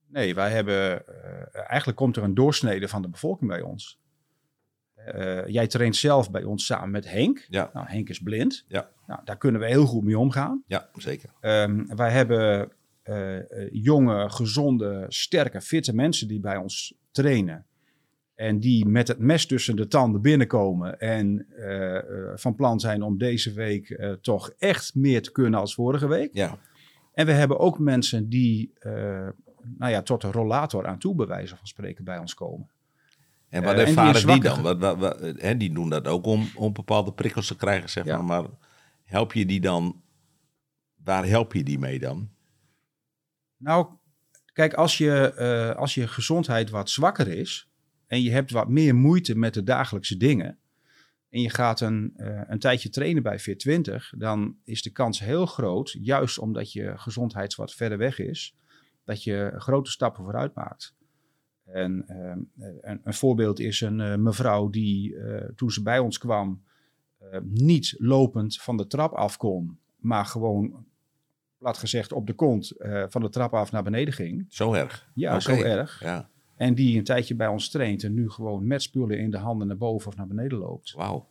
Nee, 0.08 0.34
wij 0.34 0.50
hebben. 0.50 1.06
eh, 1.06 1.60
eigenlijk 1.70 1.98
komt 1.98 2.16
er 2.16 2.22
een 2.22 2.34
doorsnede 2.34 2.88
van 2.88 3.02
de 3.02 3.08
bevolking 3.08 3.50
bij 3.50 3.60
ons. 3.60 3.98
Eh, 4.94 5.46
jij 5.46 5.66
traint 5.66 5.96
zelf 5.96 6.30
bij 6.30 6.44
ons 6.44 6.66
samen 6.66 6.90
met 6.90 7.10
Henk. 7.10 7.46
Ja, 7.48 7.70
Nou, 7.72 7.86
Henk 7.88 8.08
is 8.08 8.20
blind. 8.20 8.64
Ja. 8.68 8.90
Nou, 9.06 9.20
daar 9.24 9.36
kunnen 9.36 9.60
we 9.60 9.66
heel 9.66 9.86
goed 9.86 10.04
mee 10.04 10.18
omgaan. 10.18 10.62
ja 10.66 10.88
zeker. 10.96 11.30
Ehm, 11.40 11.84
wij 11.96 12.10
hebben 12.10 12.70
eh, 13.02 13.36
eh, 13.38 13.68
jonge, 13.72 14.30
gezonde, 14.30 15.04
sterke, 15.08 15.60
fitte 15.60 15.94
mensen 15.94 16.28
die 16.28 16.40
bij 16.40 16.56
ons 16.56 16.94
trainen. 17.10 17.64
En 18.34 18.60
die 18.60 18.86
met 18.86 19.08
het 19.08 19.18
mes 19.18 19.46
tussen 19.46 19.76
de 19.76 19.88
tanden 19.88 20.20
binnenkomen. 20.22 21.00
En 21.00 21.46
eh, 21.56 21.98
van 22.34 22.54
plan 22.54 22.80
zijn 22.80 23.02
om 23.02 23.18
deze 23.18 23.52
week 23.52 24.00
toch 24.20 24.50
echt 24.58 24.94
meer 24.94 25.22
te 25.22 25.32
kunnen 25.32 25.60
als 25.60 25.74
vorige 25.74 26.08
week. 26.08 26.30
Ja, 26.32 26.58
En 27.12 27.26
we 27.26 27.32
hebben 27.32 27.58
ook 27.58 27.78
mensen 27.78 28.28
die 28.28 28.72
nou 29.78 29.92
ja, 29.92 30.02
tot 30.02 30.22
een 30.22 30.32
rollator 30.32 30.86
aan 30.86 30.98
toe, 30.98 31.14
bij 31.14 31.26
wijze 31.26 31.56
van 31.56 31.66
spreken, 31.66 32.04
bij 32.04 32.18
ons 32.18 32.34
komen. 32.34 32.68
En 33.48 33.62
wat 33.62 33.70
en 33.72 33.78
die 33.78 33.86
ervaren 33.86 34.26
die, 34.26 34.40
dan? 34.42 34.62
Wat, 34.62 34.78
wat, 34.78 34.98
wat- 34.98 35.20
hè, 35.20 35.56
die 35.56 35.72
doen 35.72 35.88
dat 35.90 36.06
ook 36.06 36.26
om, 36.26 36.48
om 36.54 36.72
bepaalde 36.72 37.12
prikkels 37.12 37.46
te 37.46 37.56
krijgen, 37.56 37.88
zeg 37.90 38.04
Ja. 38.04 38.22
maar. 38.22 38.42
Maar 38.42 38.50
help 39.06 39.32
je 39.32 39.46
die 39.46 39.60
dan... 39.60 40.02
Waar 40.94 41.26
help 41.26 41.52
je 41.52 41.64
die 41.64 41.78
mee 41.78 41.98
dan? 41.98 42.30
Nou, 43.56 43.86
kijk, 44.52 44.74
als 44.74 44.98
je, 44.98 45.32
eh, 45.32 45.76
als 45.76 45.94
je 45.94 46.08
gezondheid 46.08 46.70
wat 46.70 46.90
zwakker 46.90 47.28
is 47.28 47.70
en 48.06 48.22
je 48.22 48.30
hebt 48.30 48.50
wat 48.50 48.68
meer 48.68 48.94
moeite 48.94 49.34
met 49.34 49.54
de 49.54 49.62
dagelijkse 49.62 50.16
dingen 50.16 50.58
en 51.28 51.40
je 51.40 51.50
gaat 51.50 51.80
een, 51.80 52.12
eh, 52.16 52.40
een 52.46 52.58
tijdje 52.58 52.88
trainen 52.88 53.22
bij 53.22 53.40
Fit20, 53.40 54.18
dan 54.18 54.56
is 54.64 54.82
de 54.82 54.90
kans 54.90 55.20
heel 55.20 55.46
groot, 55.46 55.96
juist 56.00 56.38
omdat 56.38 56.72
je 56.72 56.92
gezondheid 56.98 57.54
wat 57.54 57.74
verder 57.74 57.98
weg 57.98 58.18
is, 58.18 58.56
dat 59.04 59.22
je 59.22 59.52
grote 59.56 59.90
stappen 59.90 60.24
vooruit 60.24 60.54
maakt. 60.54 60.94
En 61.64 62.04
ehm, 62.06 62.38
een, 62.80 63.00
een 63.04 63.14
voorbeeld 63.14 63.60
is 63.60 63.80
een 63.80 64.00
eh, 64.00 64.16
mevrouw 64.16 64.70
die 64.70 65.16
eh, 65.16 65.48
toen 65.56 65.70
ze 65.70 65.82
bij 65.82 65.98
ons 65.98 66.18
kwam 66.18 66.62
eh, 67.30 67.40
niet 67.42 67.94
lopend 67.98 68.56
van 68.56 68.76
de 68.76 68.86
trap 68.86 69.12
af 69.12 69.36
kon, 69.36 69.78
maar 69.96 70.24
gewoon 70.26 70.84
plat 71.58 71.78
gezegd 71.78 72.12
op 72.12 72.26
de 72.26 72.32
kont 72.32 72.70
eh, 72.70 73.04
van 73.08 73.20
de 73.22 73.28
trap 73.28 73.54
af 73.54 73.72
naar 73.72 73.82
beneden 73.82 74.14
ging. 74.14 74.44
Zo 74.48 74.72
erg? 74.72 75.08
Ja, 75.14 75.40
zo 75.40 75.62
erg. 75.62 76.00
Ja, 76.02 76.28
En 76.56 76.74
die 76.74 76.98
een 76.98 77.04
tijdje 77.04 77.34
bij 77.34 77.46
ons 77.46 77.70
traint 77.70 78.02
en 78.04 78.14
nu 78.14 78.30
gewoon 78.30 78.66
met 78.66 78.82
spullen 78.82 79.18
in 79.18 79.30
de 79.30 79.38
handen 79.38 79.66
naar 79.66 79.76
boven 79.76 80.08
of 80.08 80.16
naar 80.16 80.26
beneden 80.26 80.58
loopt. 80.58 80.92
wauw. 80.92 81.28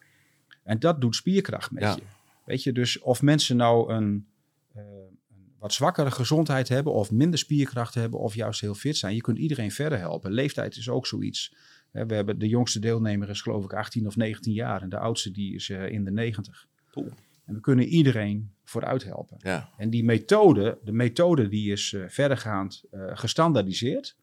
En 0.63 0.79
dat 0.79 1.01
doet 1.01 1.15
spierkracht 1.15 1.71
met 1.71 1.83
Ja. 1.83 1.95
je. 1.95 2.01
Weet 2.45 2.63
je, 2.63 2.71
dus 2.71 2.99
of 2.99 3.21
mensen 3.21 3.57
nou 3.57 3.93
een, 3.93 4.27
eh, 4.73 4.81
een 5.29 5.53
wat 5.59 5.73
zwakkere 5.73 6.11
gezondheid 6.11 6.69
hebben 6.69 6.93
of 6.93 7.11
minder 7.11 7.39
spierkracht 7.39 7.93
hebben 7.93 8.19
of 8.19 8.35
juist 8.35 8.61
heel 8.61 8.73
fit 8.73 8.97
zijn. 8.97 9.15
Je 9.15 9.21
kunt 9.21 9.37
iedereen 9.37 9.71
verder 9.71 9.97
helpen. 9.99 10.31
Leeftijd 10.31 10.75
is 10.75 10.89
ook 10.89 11.07
zoiets. 11.07 11.55
We 12.03 12.13
hebben 12.13 12.39
de 12.39 12.47
jongste 12.47 12.79
deelnemer 12.79 13.29
is 13.29 13.41
geloof 13.41 13.63
ik 13.63 13.73
18 13.73 14.07
of 14.07 14.15
19 14.15 14.53
jaar 14.53 14.81
en 14.81 14.89
de 14.89 14.97
oudste 14.97 15.31
die 15.31 15.53
is 15.55 15.69
eh, 15.69 15.89
in 15.89 16.03
de 16.03 16.11
90. 16.11 16.67
Oeh. 16.95 17.11
En 17.45 17.53
we 17.53 17.59
kunnen 17.59 17.85
iedereen 17.85 18.51
vooruit 18.63 19.03
helpen. 19.03 19.37
Ja, 19.39 19.69
En 19.77 19.89
die 19.89 20.03
methode, 20.03 20.79
de 20.83 20.91
methode 20.91 21.47
die 21.47 21.71
is 21.71 21.93
eh, 21.93 22.03
verdergaand 22.07 22.83
eh, 22.91 23.11
gestandaardiseerd. 23.13 24.17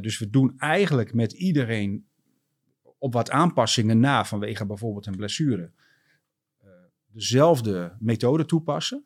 Dus 0.00 0.18
we 0.18 0.30
doen 0.30 0.58
eigenlijk 0.58 1.14
met 1.14 1.32
iedereen 1.32 2.06
op 2.98 3.12
wat 3.12 3.30
aanpassingen 3.30 4.00
na 4.00 4.24
vanwege 4.24 4.66
bijvoorbeeld 4.66 5.06
een 5.06 5.16
blessure. 5.16 5.70
dezelfde 7.06 7.96
methode 7.98 8.44
toepassen. 8.44 9.04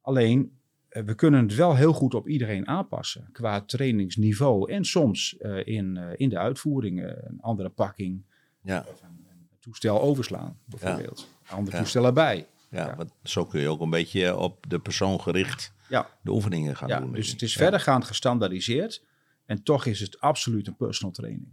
Alleen 0.00 0.58
we 1.04 1.14
kunnen 1.14 1.42
het 1.42 1.54
wel 1.54 1.76
heel 1.76 1.92
goed 1.92 2.14
op 2.14 2.28
iedereen 2.28 2.68
aanpassen 2.68 3.28
qua 3.32 3.60
trainingsniveau 3.60 4.72
en 4.72 4.84
soms 4.84 5.36
eh, 5.38 5.66
in, 5.66 5.96
eh, 5.96 6.04
in 6.16 6.28
de 6.28 6.38
uitvoering 6.38 7.02
eh, 7.02 7.06
een 7.22 7.38
andere 7.40 7.68
pakking 7.68 8.22
ja, 8.62 8.84
of 8.88 9.02
een, 9.02 9.08
een 9.30 9.46
toestel 9.60 10.00
overslaan 10.00 10.58
bijvoorbeeld. 10.64 11.28
Een 11.48 11.56
ander 11.56 11.72
Ja. 11.72 11.78
toestel 11.78 12.04
erbij. 12.04 12.36
ja. 12.68 12.86
Ja. 12.86 12.96
Want 12.96 13.10
zo 13.22 13.44
kun 13.44 13.60
je 13.60 13.68
ook 13.68 13.80
een 13.80 13.90
beetje 13.90 14.36
op 14.36 14.64
de 14.68 14.78
persoon 14.78 15.20
gericht 15.20 15.72
Ja. 15.88 16.06
de 16.22 16.30
oefeningen 16.30 16.76
gaan 16.76 16.88
Ja, 16.88 17.00
doen. 17.00 17.12
dus 17.12 17.30
het 17.30 17.42
is 17.42 17.54
Ja. 17.54 17.60
verdergaand 17.60 18.04
gestandaardiseerd. 18.04 19.02
En 19.46 19.62
toch 19.62 19.84
is 19.86 20.00
het 20.00 20.20
absoluut 20.20 20.66
een 20.66 20.76
personal 20.76 21.12
training. 21.14 21.48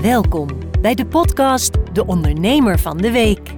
Welkom 0.00 0.48
bij 0.80 0.94
de 0.94 1.06
podcast 1.06 1.94
De 1.94 2.06
Ondernemer 2.06 2.78
van 2.78 2.96
de 2.96 3.10
Week. 3.10 3.52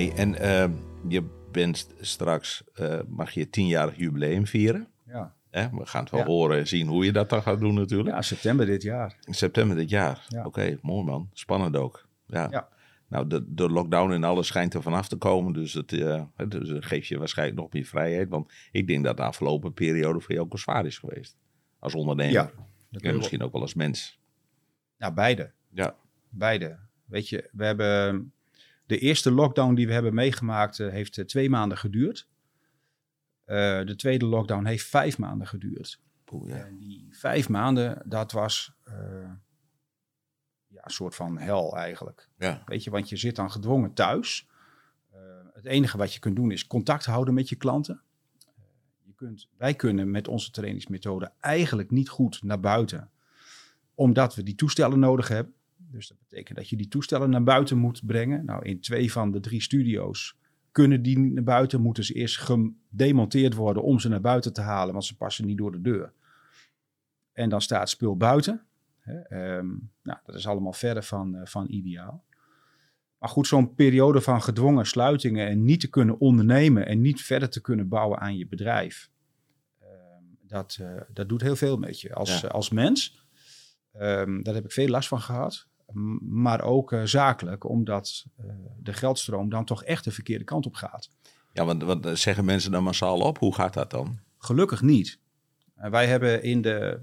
Hey, 0.00 0.12
en 0.16 0.34
ehm, 0.34 0.72
je 1.08 1.24
bent 1.52 1.88
straks, 2.00 2.64
eh, 2.74 3.00
mag 3.08 3.30
je 3.30 3.50
tienjarig 3.50 3.96
jubileum 3.96 4.46
vieren. 4.46 4.88
Ja. 5.06 5.34
We 5.50 5.86
gaan 5.86 6.02
het 6.02 6.10
wel 6.10 6.20
Ja. 6.20 6.26
horen 6.26 6.58
en 6.58 6.68
zien 6.68 6.86
hoe 6.86 7.04
je 7.04 7.12
dat 7.12 7.28
dan 7.30 7.42
gaat 7.42 7.60
doen 7.60 7.74
natuurlijk. 7.74 8.14
ja, 8.14 8.22
september 8.22 8.66
dit 8.66 8.82
jaar. 8.82 9.16
In 9.24 9.34
september 9.34 9.76
dit 9.76 9.90
jaar. 9.90 10.24
Ja. 10.28 10.44
Oké, 10.44 10.78
mooi 10.82 11.04
man. 11.04 11.30
Spannend 11.32 11.76
ook. 11.76 12.06
Ja. 12.26 12.48
Ja. 12.50 12.68
Nou, 13.08 13.26
de, 13.26 13.54
de 13.54 13.68
lockdown 13.70 14.12
en 14.12 14.24
alles 14.24 14.46
schijnt 14.46 14.74
er 14.74 14.82
vanaf 14.82 15.08
te 15.08 15.16
komen. 15.16 15.52
Dus 15.52 15.72
het 15.72 15.92
eh, 15.92 16.22
dus 16.48 16.86
geeft 16.86 17.06
je 17.06 17.18
waarschijnlijk 17.18 17.58
nog 17.58 17.72
meer 17.72 17.84
vrijheid. 17.84 18.28
Want 18.28 18.52
ik 18.72 18.86
denk 18.86 19.04
dat 19.04 19.16
de 19.16 19.22
afgelopen 19.22 19.72
periode 19.72 20.20
voor 20.20 20.32
jou 20.32 20.44
ook 20.44 20.52
wel 20.52 20.60
zwaar 20.60 20.86
is 20.86 20.98
geweest. 20.98 21.36
Als 21.78 21.94
ondernemer. 21.94 22.32
Ja, 22.32 22.50
Dat 22.90 23.02
En 23.02 23.16
misschien 23.16 23.42
ook 23.42 23.52
wel 23.52 23.60
als 23.62 23.74
mens. 23.74 24.18
Ja, 24.96 25.12
beide. 25.12 25.50
Ja. 25.70 25.94
Beide. 26.28 26.78
Weet 27.04 27.28
je, 27.28 27.48
we 27.52 27.64
hebben 27.64 28.32
de 28.90 28.98
eerste 28.98 29.30
lockdown 29.30 29.74
die 29.74 29.86
we 29.86 29.92
hebben 29.92 30.14
meegemaakt, 30.14 30.80
eh, 30.80 30.88
heeft 30.88 31.18
eh, 31.18 31.24
twee 31.24 31.50
maanden 31.50 31.78
geduurd. 31.78 32.28
Eh, 33.44 33.84
de 33.84 33.94
tweede 33.96 34.24
lockdown 34.24 34.64
heeft 34.64 34.86
vijf 34.86 35.18
maanden 35.18 35.46
geduurd. 35.46 36.00
Ja. 36.44 36.56
En 36.56 36.78
die 36.78 37.08
vijf 37.10 37.48
maanden, 37.48 38.02
dat 38.04 38.32
was 38.32 38.72
ja, 40.66 40.84
een 40.84 40.90
soort 40.90 41.14
van 41.14 41.38
hel 41.38 41.76
eigenlijk. 41.76 42.28
Ja. 42.38 42.62
Weet 42.66 42.84
je, 42.84 42.90
want 42.90 43.08
je 43.08 43.16
zit 43.16 43.36
dan 43.36 43.50
gedwongen 43.50 43.92
thuis. 43.92 44.48
Het 45.52 45.64
enige 45.64 45.98
wat 45.98 46.14
je 46.14 46.20
kunt 46.20 46.36
doen 46.36 46.50
is 46.50 46.66
contact 46.66 47.04
houden 47.04 47.34
met 47.34 47.48
je 47.48 47.56
klanten. 47.56 48.02
Je 49.02 49.12
kunt, 49.14 49.48
wij 49.56 49.74
kunnen 49.74 50.10
met 50.10 50.28
onze 50.28 50.50
trainingsmethode 50.50 51.32
eigenlijk 51.40 51.90
niet 51.90 52.08
goed 52.08 52.42
naar 52.42 52.60
buiten, 52.60 53.10
omdat 53.94 54.34
we 54.34 54.42
die 54.42 54.54
toestellen 54.54 54.98
nodig 54.98 55.28
hebben. 55.28 55.54
Dus 55.92 56.08
dat 56.08 56.18
betekent 56.18 56.58
dat 56.58 56.68
je 56.68 56.76
die 56.76 56.88
toestellen 56.88 57.30
naar 57.30 57.42
buiten 57.42 57.78
moet 57.78 58.06
brengen. 58.06 58.44
Nou, 58.44 58.64
in 58.64 58.80
twee 58.80 59.12
van 59.12 59.30
de 59.30 59.40
drie 59.40 59.62
studio's 59.62 60.38
kunnen 60.72 61.02
die 61.02 61.18
naar 61.18 61.44
buiten, 61.44 61.80
moeten 61.80 62.04
ze 62.04 62.14
eerst 62.14 62.38
gedemonteerd 62.38 63.54
worden 63.54 63.82
om 63.82 63.98
ze 63.98 64.08
naar 64.08 64.20
buiten 64.20 64.52
te 64.52 64.60
halen, 64.60 64.92
want 64.92 65.04
ze 65.04 65.16
passen 65.16 65.46
niet 65.46 65.58
door 65.58 65.72
de 65.72 65.80
deur. 65.80 66.12
En 67.32 67.48
dan 67.48 67.60
staat 67.60 67.88
spul 67.88 68.16
buiten. 68.16 68.62
Hè, 68.98 69.18
ehm, 69.18 69.66
nou, 70.02 70.18
dat 70.24 70.34
is 70.34 70.46
allemaal 70.46 70.72
verder 70.72 71.02
van, 71.02 71.34
eh, 71.34 71.46
van 71.46 71.66
ideaal. 71.68 72.24
Maar 73.18 73.28
goed, 73.28 73.46
zo'n 73.46 73.74
periode 73.74 74.20
van 74.20 74.42
gedwongen 74.42 74.86
sluitingen 74.86 75.48
en 75.48 75.64
niet 75.64 75.80
te 75.80 75.88
kunnen 75.88 76.20
ondernemen 76.20 76.86
en 76.86 77.00
niet 77.00 77.22
verder 77.22 77.50
te 77.50 77.60
kunnen 77.60 77.88
bouwen 77.88 78.18
aan 78.18 78.36
je 78.36 78.46
bedrijf, 78.46 79.10
ehm, 79.78 80.22
dat, 80.46 80.78
eh, 80.80 81.00
dat 81.12 81.28
doet 81.28 81.40
heel 81.40 81.56
veel 81.56 81.76
met 81.76 82.00
je 82.00 82.14
als, 82.14 82.40
Ja. 82.40 82.48
eh, 82.48 82.54
als 82.54 82.70
mens. 82.70 83.24
Ehm, 83.92 84.42
daar 84.42 84.54
heb 84.54 84.64
ik 84.64 84.72
veel 84.72 84.88
last 84.88 85.08
van 85.08 85.20
gehad. 85.20 85.68
Maar 86.20 86.62
ook 86.62 86.92
eh, 86.92 87.02
zakelijk, 87.04 87.68
omdat 87.68 88.26
eh, 88.36 88.44
de 88.78 88.92
geldstroom 88.92 89.48
dan 89.48 89.64
toch 89.64 89.84
echt 89.84 90.04
de 90.04 90.10
verkeerde 90.10 90.44
kant 90.44 90.66
op 90.66 90.74
gaat. 90.74 91.10
Ja, 91.52 91.64
want 91.64 91.82
wat 91.82 92.06
eh, 92.06 92.14
zeggen 92.14 92.44
mensen 92.44 92.72
dan 92.72 92.82
massaal 92.82 93.20
op? 93.20 93.38
Hoe 93.38 93.54
gaat 93.54 93.74
dat 93.74 93.90
dan? 93.90 94.18
Gelukkig 94.38 94.82
niet. 94.82 95.18
Wij 95.74 96.06
hebben 96.06 96.42
in 96.42 96.62
de, 96.62 97.00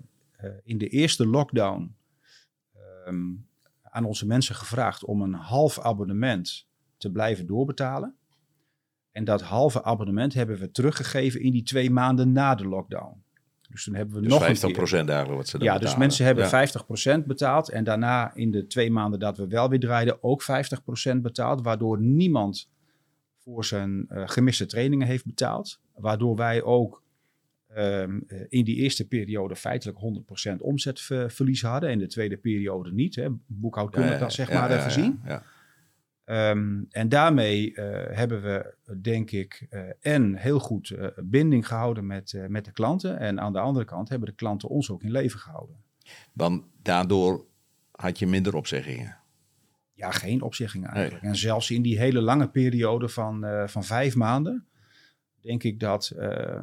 in 0.64 0.78
de 0.78 0.88
eerste 0.88 1.28
lockdown 1.28 1.96
ehm, 2.74 3.34
aan 3.84 4.06
onze 4.06 4.26
mensen 4.26 4.56
gevraagd 4.56 5.06
om 5.06 5.22
een 5.22 5.34
half 5.34 5.80
abonnement 5.80 6.68
te 6.98 7.12
blijven 7.12 7.46
doorbetalen. 7.46 8.16
En 9.12 9.24
dat 9.24 9.42
halve 9.42 9.84
abonnement 9.84 10.34
hebben 10.34 10.58
we 10.58 10.72
teruggegeven 10.72 11.42
in 11.42 11.52
die 11.52 11.64
twee 11.64 11.90
maanden 11.90 12.32
na 12.32 12.56
de 12.56 12.68
lockdown. 12.68 13.24
Dus 13.68 13.84
toen 13.84 13.96
hebben 13.96 14.16
we 14.16 14.22
Dus 14.22 14.32
nog 14.32 14.40
50 14.44 14.62
een 14.64 14.70
keer... 14.70 14.78
procent 14.78 15.10
eigenlijk 15.10 15.40
wat 15.40 15.48
ze 15.50 15.58
dan 15.58 15.68
Ja, 15.68 15.78
dus 15.78 15.98
mensen 15.98 16.26
hebben 16.26 16.50
Ja. 16.50 16.68
50% 17.22 17.26
betaald. 17.26 17.70
En 17.70 17.84
daarna 17.84 18.36
in 18.36 18.52
de 18.52 18.68
twee 18.68 18.92
maanden 18.92 19.20
dat 19.20 19.38
we 19.38 19.48
wel 19.48 19.70
weer 19.70 19.80
draaiden 19.80 20.24
ook 20.24 20.44
50% 20.44 21.18
betaald. 21.18 21.62
Waardoor 21.62 22.02
niemand 22.02 22.70
voor 23.38 23.66
zijn 23.66 24.06
eh, 24.10 24.24
gemiste 24.26 24.66
trainingen 24.66 25.08
heeft 25.08 25.26
betaald. 25.26 25.80
Waardoor 25.96 26.36
wij 26.36 26.64
ook 26.64 27.04
ehm, 27.68 28.20
eh, 28.28 28.40
in 28.50 28.64
die 28.64 28.76
eerste 28.76 29.08
periode 29.08 29.56
feitelijk 29.56 29.98
100% 29.98 30.62
omzetverlies 30.62 31.62
hadden. 31.62 31.90
En 31.90 32.00
de 32.00 32.08
tweede 32.08 32.38
periode 32.38 32.92
niet. 32.92 33.16
Hè, 33.16 33.28
boekhoudkundig 33.46 34.10
Ja, 34.10 34.16
ja, 34.16 34.22
dan 34.22 34.32
zeg 34.32 34.52
maar 34.52 34.72
even 34.72 35.20
ja, 35.26 35.44
Ehm, 36.28 36.84
en 36.90 37.10
daarmee 37.10 37.74
eh, 37.74 38.18
hebben 38.18 38.42
we, 38.42 38.76
denk 39.02 39.32
ik, 39.32 39.68
eh, 39.70 39.82
en 40.00 40.36
heel 40.36 40.60
goed 40.60 40.90
eh, 40.90 41.08
binding 41.24 41.68
gehouden 41.68 42.06
met, 42.06 42.46
met 42.48 42.66
de 42.66 42.72
klanten. 42.72 43.20
En 43.20 43.40
aan 43.40 43.54
de 43.54 43.60
andere 43.60 43.86
kant 43.86 44.10
hebben 44.10 44.30
de 44.30 44.36
klanten 44.36 44.70
ons 44.70 44.92
ook 44.92 45.04
in 45.04 45.12
leven 45.12 45.40
gehouden. 45.40 45.76
Want 46.34 46.64
daardoor 46.82 47.46
had 47.92 48.20
je 48.20 48.28
minder 48.28 48.56
opzeggingen. 48.56 49.18
Ja, 49.94 50.12
geen 50.12 50.42
opzeggingen 50.42 50.90
eigenlijk. 50.90 51.26
En 51.26 51.36
zelfs 51.36 51.72
in 51.72 51.82
die 51.82 52.00
hele 52.00 52.22
lange 52.22 52.50
periode 52.50 53.10
van, 53.10 53.46
van 53.66 53.84
vijf 53.84 54.16
maanden, 54.16 54.68
denk 55.42 55.64
ik 55.64 55.80
dat 55.80 56.16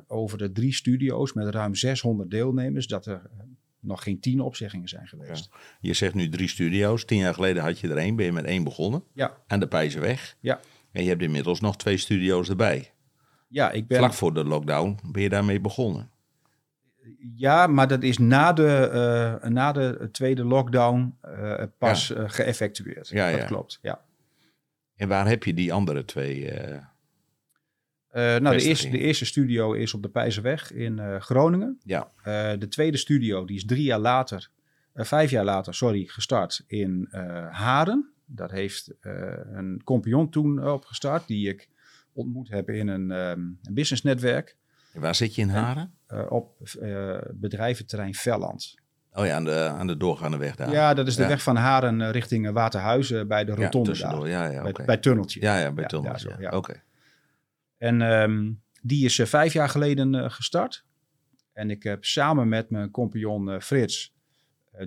over 0.06 0.38
de 0.38 0.52
drie 0.52 0.74
studio's 0.74 1.32
met 1.32 1.54
ruim 1.54 1.74
600 1.74 2.30
deelnemers, 2.30 2.86
dat 2.86 3.06
er 3.06 3.30
nog 3.84 4.02
geen 4.02 4.20
tien 4.20 4.40
opzeggingen 4.40 4.88
zijn 4.88 5.06
geweest. 5.06 5.48
Je 5.80 5.94
zegt 5.94 6.14
nu 6.14 6.28
drie 6.28 6.48
studio's. 6.48 7.04
Tien 7.04 7.18
jaar 7.18 7.34
geleden 7.34 7.62
had 7.62 7.78
je 7.78 7.88
er 7.88 7.96
één. 7.96 8.16
Ben 8.16 8.26
je 8.26 8.32
met 8.32 8.44
één 8.44 8.64
begonnen. 8.64 9.04
Ja, 9.12 9.36
Aan 9.46 9.60
de 9.60 9.68
Pijzenweg. 9.68 10.36
ja. 10.40 10.60
En 10.92 11.02
je 11.02 11.08
hebt 11.08 11.22
inmiddels 11.22 11.60
nog 11.60 11.76
twee 11.76 11.96
studio's 11.96 12.48
erbij. 12.48 12.92
Ja, 13.48 13.70
ik 13.70 13.86
ben, 13.86 13.98
Vlak 13.98 14.12
voor 14.12 14.34
de 14.34 14.44
lockdown 14.44 14.98
ben 15.12 15.22
je 15.22 15.28
daarmee 15.28 15.60
begonnen. 15.60 16.10
ja, 17.36 17.66
maar 17.66 17.88
dat 17.88 18.02
is 18.02 18.18
na 18.18 18.52
de, 18.52 18.88
eh, 19.42 19.50
na 19.50 19.72
de 19.72 20.08
tweede 20.12 20.44
lockdown 20.44 21.16
eh, 21.20 21.62
pas 21.78 22.12
eh, 22.12 22.24
geëffectueerd. 22.26 23.08
Ja, 23.08 23.30
dat 23.30 23.40
ja. 23.40 23.46
klopt. 23.46 23.78
Ja. 23.82 24.00
En 24.96 25.08
waar 25.08 25.26
heb 25.26 25.44
je 25.44 25.54
die 25.54 25.72
andere 25.72 26.04
twee? 26.04 26.52
Eh, 28.14 28.36
nou, 28.40 28.56
de 28.56 28.62
eerste, 28.64 28.90
de 28.90 28.98
eerste 28.98 29.24
studio 29.24 29.72
is 29.72 29.94
op 29.94 30.02
de 30.02 30.08
Pijzenweg 30.08 30.72
in 30.72 30.98
eh, 30.98 31.20
Groningen. 31.20 31.78
ja, 31.84 32.08
Eh, 32.22 32.50
de 32.58 32.68
tweede 32.68 32.96
studio 32.96 33.44
die 33.44 33.56
is 33.56 33.64
drie 33.64 33.82
jaar 33.82 33.98
later, 33.98 34.50
vijf 34.94 35.30
jaar 35.30 35.44
later, 35.44 35.74
sorry, 35.74 36.04
gestart 36.06 36.64
in 36.66 37.08
Haren. 37.50 38.12
Dat 38.26 38.50
heeft 38.50 38.90
een 39.00 39.80
compagnon 39.84 40.30
toen 40.30 40.68
opgestart, 40.68 41.26
die 41.26 41.48
ik 41.48 41.68
ontmoet 42.12 42.48
heb 42.48 42.70
in 42.70 42.88
een, 42.88 43.10
ehm, 43.10 43.40
een 43.62 43.74
businessnetwerk 43.74 44.56
waar 44.92 45.14
zit 45.14 45.34
je 45.34 45.42
in 45.42 45.48
Haren? 45.48 45.92
op 46.28 46.56
bedrijventerrein 47.32 48.14
Velland. 48.14 48.74
Oh 49.12 49.26
ja, 49.26 49.34
aan 49.36 49.44
de, 49.44 49.54
aan 49.78 49.86
de 49.86 49.96
doorgaande 49.96 50.36
weg 50.36 50.56
daar. 50.56 50.70
Ja, 50.70 50.94
dat 50.94 51.06
is 51.06 51.16
de 51.16 51.22
Ja. 51.22 51.28
weg 51.28 51.42
van 51.42 51.56
Haren 51.56 52.10
richting 52.10 52.50
Waterhuizen 52.50 53.28
bij 53.28 53.44
de 53.44 53.52
Ja, 53.52 53.56
rotonde 53.56 53.88
tussendoor. 53.88 54.20
daar. 54.20 54.28
Ja, 54.28 54.44
ja, 54.50 54.72
bij, 54.72 54.84
bij 54.86 54.96
Tunneltje. 54.96 55.40
Ja, 55.40 55.58
ja, 55.58 55.72
bij 55.72 55.84
Ja, 55.90 56.16
ja. 56.16 56.36
ja. 56.38 56.50
Oké. 56.56 56.82
En 57.78 58.02
ehm, 58.02 58.52
die 58.82 59.04
is 59.04 59.18
eh, 59.18 59.26
vijf 59.26 59.52
jaar 59.52 59.68
geleden 59.68 60.14
eh, 60.14 60.30
gestart. 60.30 60.84
En 61.52 61.70
ik 61.70 61.82
heb 61.82 62.04
samen 62.04 62.48
met 62.48 62.70
mijn 62.70 62.90
compagnon 62.90 63.50
eh, 63.50 63.60
Frits 63.60 64.12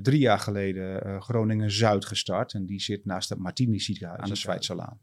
drie 0.01 0.19
jaar 0.19 0.39
geleden 0.39 1.03
eh, 1.03 1.21
Groningen 1.21 1.71
Zuid 1.71 2.05
gestart. 2.05 2.53
En 2.53 2.65
die 2.65 2.79
zit 2.81 3.05
naast 3.05 3.29
het 3.29 3.39
Martini 3.39 3.79
ziekenhuis 3.79 4.19
aan 4.21 4.29
de 4.29 4.35
Zwijtserlaan. 4.35 4.99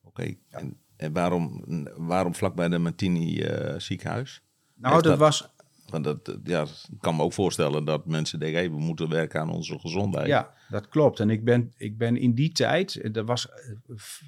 Oké. 0.00 0.34
En, 0.48 0.80
en 0.96 1.12
waarom, 1.12 1.64
waarom 1.96 2.34
vlak 2.34 2.54
bij 2.54 2.68
de 2.68 2.78
Martini 2.78 3.44
ziekenhuis? 3.76 4.42
Nou, 4.74 5.02
dat- 5.02 5.18
was. 5.18 5.48
Want 5.90 6.04
dat, 6.04 6.38
ja, 6.44 6.62
ik 6.62 6.98
kan 7.00 7.16
me 7.16 7.22
ook 7.22 7.32
voorstellen 7.32 7.84
dat 7.84 8.06
mensen 8.06 8.38
denken, 8.38 8.58
hey, 8.58 8.70
we 8.70 8.78
moeten 8.78 9.08
werken 9.08 9.40
aan 9.40 9.50
onze 9.50 9.78
gezondheid. 9.78 10.26
Ja, 10.26 10.54
dat 10.68 10.88
klopt. 10.88 11.20
En 11.20 11.30
ik 11.30 11.44
ben, 11.44 11.72
ik 11.76 11.98
ben 11.98 12.16
in 12.16 12.34
die 12.34 12.52
tijd, 12.52 12.96
eh, 12.96 13.12
dat 13.12 13.26
was 13.26 13.48
eh, 13.48 13.56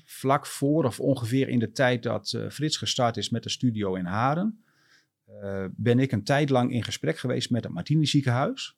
vlak 0.05 0.47
voor 0.47 0.85
of 0.85 1.01
ongeveer 1.01 1.49
in 1.49 1.59
de 1.59 1.73
tijd 1.73 2.03
dat 2.03 2.33
eh, 2.33 2.49
Frits 2.49 2.77
gestart 2.77 3.17
is 3.17 3.31
met 3.31 3.43
de 3.43 3.49
studio 3.49 3.95
in 3.95 4.05
Haren, 4.05 4.65
ben 5.71 5.99
ik 5.99 6.13
een 6.13 6.25
tijd 6.25 6.51
lang 6.51 6.73
in 6.73 6.85
gesprek 6.85 7.19
geweest 7.19 7.51
met 7.51 7.65
het 7.65 7.73
Martini 7.73 8.07
ziekenhuis. 8.07 8.77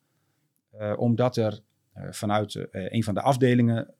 Omdat 0.96 1.36
er 1.36 1.60
vanuit 2.10 2.66
een 2.70 3.04
van 3.04 3.14
de 3.14 3.20
afdelingen 3.20 3.94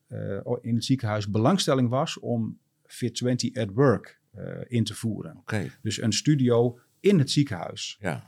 in 0.60 0.74
het 0.74 0.84
ziekenhuis 0.84 1.30
belangstelling 1.30 1.88
was 1.88 2.18
om 2.18 2.58
Fit20 2.86 3.52
at 3.52 3.68
Work 3.74 4.20
in 4.66 4.84
te 4.84 4.94
voeren. 4.94 5.42
Dus 5.82 6.02
een 6.02 6.12
studio 6.12 6.78
in 7.00 7.18
het 7.18 7.30
ziekenhuis. 7.30 7.96
ja. 8.00 8.24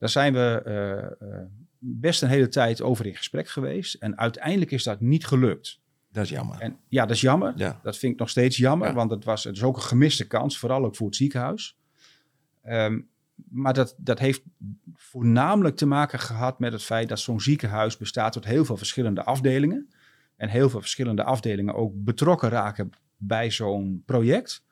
Daar 0.00 0.08
zijn 0.08 0.32
we 0.32 0.62
eh, 0.64 1.38
eh, 1.38 1.46
best 1.78 2.22
een 2.22 2.28
hele 2.28 2.48
tijd 2.48 2.82
over 2.82 3.06
in 3.06 3.16
gesprek 3.16 3.48
geweest. 3.48 3.94
En 3.94 4.18
uiteindelijk 4.18 4.70
is 4.70 4.84
dat 4.84 5.00
niet 5.00 5.26
gelukt. 5.26 5.80
Dat 6.12 6.24
is 6.24 6.30
jammer. 6.30 6.60
En 6.60 6.76
ja, 6.88 7.06
dat 7.06 7.16
is 7.16 7.20
jammer. 7.20 7.52
Ja. 7.56 7.80
Dat 7.82 7.98
vind 7.98 8.12
ik 8.12 8.18
nog 8.18 8.28
steeds 8.28 8.56
jammer, 8.56 8.88
Ja. 8.88 8.94
want 8.94 9.10
het, 9.10 9.24
was, 9.24 9.44
het 9.44 9.56
is 9.56 9.62
ook 9.62 9.76
een 9.76 9.82
gemiste 9.82 10.26
kans, 10.26 10.58
vooral 10.58 10.84
ook 10.84 10.96
voor 10.96 11.06
het 11.06 11.16
ziekenhuis. 11.16 11.78
Ehm, 12.62 13.00
maar 13.50 13.74
dat, 13.74 13.94
dat 13.98 14.18
heeft 14.18 14.42
voornamelijk 14.94 15.76
te 15.76 15.86
maken 15.86 16.18
gehad 16.18 16.58
met 16.58 16.72
het 16.72 16.82
feit 16.82 17.08
dat 17.08 17.20
zo'n 17.20 17.40
ziekenhuis 17.40 17.96
bestaat 17.96 18.34
uit 18.34 18.44
heel 18.44 18.64
veel 18.64 18.76
verschillende 18.76 19.24
afdelingen. 19.24 19.90
En 20.36 20.48
heel 20.48 20.70
veel 20.70 20.80
verschillende 20.80 21.24
afdelingen 21.24 21.74
ook 21.74 21.92
betrokken 21.94 22.48
raken 22.48 22.90
bij 23.16 23.50
zo'n 23.50 24.02
project. 24.06 24.64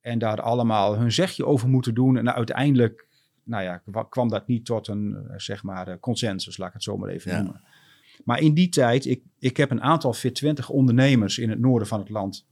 En 0.00 0.18
daar 0.18 0.40
allemaal 0.40 0.96
hun 0.96 1.12
zegje 1.12 1.46
over 1.46 1.68
moeten 1.68 1.94
doen. 1.94 2.16
En 2.16 2.34
uiteindelijk 2.34 3.06
nou 3.50 3.62
ja, 3.62 3.76
kwa- 3.76 4.04
kwam 4.04 4.28
dat 4.28 4.46
niet 4.46 4.64
tot 4.64 4.88
een 4.88 5.16
eh, 5.28 5.34
zeg 5.38 5.62
maar, 5.62 5.88
eh, 5.88 5.96
consensus, 6.00 6.56
laat 6.56 6.68
ik 6.68 6.74
het 6.74 6.82
zo 6.82 6.96
maar 6.96 7.08
even 7.08 7.30
Ja. 7.32 7.42
noemen. 7.42 7.62
Maar 8.24 8.40
in 8.40 8.54
die 8.54 8.68
tijd, 8.68 9.04
ik, 9.04 9.22
ik 9.38 9.56
heb 9.56 9.70
een 9.70 9.82
aantal 9.82 10.14
Fit20 10.14 10.66
ondernemers 10.68 11.38
in 11.38 11.50
het 11.50 11.58
noorden 11.58 11.88
van 11.88 11.98
het 11.98 12.08
land 12.08 12.46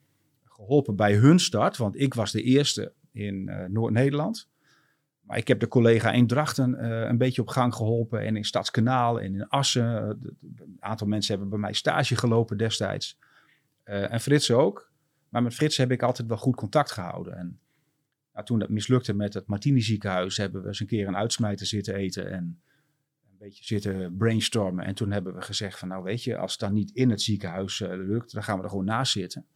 geholpen 0.44 0.96
bij 0.96 1.14
hun 1.14 1.38
start. 1.38 1.76
Want 1.76 2.00
ik 2.00 2.14
was 2.14 2.32
de 2.32 2.42
eerste 2.42 2.92
in 3.12 3.48
eh, 3.48 3.68
Noord-Nederland. 3.68 4.48
Maar 5.20 5.36
ik 5.36 5.48
heb 5.48 5.60
de 5.60 5.68
collega 5.68 6.12
in 6.12 6.26
Drachten 6.26 6.84
een 7.08 7.18
beetje 7.18 7.40
op 7.42 7.48
gang 7.48 7.74
geholpen. 7.74 8.20
En 8.20 8.36
in 8.36 8.44
Stadskanaal 8.44 9.20
en 9.20 9.34
in 9.34 9.48
Assen. 9.48 9.84
Een 9.84 10.76
aantal 10.80 11.06
mensen 11.06 11.30
hebben 11.32 11.50
bij 11.50 11.58
mij 11.58 11.72
stage 11.72 12.16
gelopen 12.16 12.56
destijds. 12.58 13.18
En 13.84 14.20
Frits 14.20 14.50
ook. 14.50 14.90
Maar 15.28 15.42
met 15.42 15.54
Frits 15.54 15.76
heb 15.76 15.90
ik 15.90 16.02
altijd 16.02 16.28
wel 16.28 16.36
goed 16.36 16.56
contact 16.56 16.90
gehouden. 16.90 17.36
En 17.36 17.58
nou, 18.38 18.50
toen 18.50 18.58
dat 18.58 18.68
mislukte 18.68 19.14
met 19.14 19.34
het 19.34 19.46
Martini 19.46 19.80
ziekenhuis... 19.80 20.36
hebben 20.36 20.60
we 20.62 20.66
eens 20.68 20.80
een 20.80 20.86
keer 20.86 21.08
een 21.08 21.16
uitsmijter 21.16 21.66
zitten 21.66 21.94
eten... 21.94 22.30
en 22.32 22.60
een 23.30 23.38
beetje 23.38 23.64
zitten 23.64 24.16
brainstormen. 24.16 24.84
En 24.84 24.94
toen 24.94 25.10
hebben 25.10 25.34
we 25.34 25.40
gezegd 25.42 25.78
van... 25.78 25.88
nou 25.88 26.02
weet 26.02 26.22
je, 26.24 26.36
als 26.36 26.50
het 26.52 26.60
dan 26.60 26.72
niet 26.72 26.90
in 26.90 27.10
het 27.10 27.22
ziekenhuis 27.22 27.80
eh, 27.80 27.88
lukt... 27.90 28.32
dan 28.32 28.42
gaan 28.42 28.56
we 28.58 28.62
er 28.62 28.68
gewoon 28.70 28.84
naast 28.84 29.12
zitten. 29.12 29.46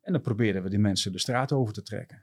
En 0.00 0.12
dan 0.12 0.20
proberen 0.22 0.62
we 0.62 0.68
die 0.70 0.78
mensen 0.78 1.12
de 1.12 1.18
straat 1.18 1.52
over 1.52 1.74
te 1.74 1.82
trekken. 1.82 2.22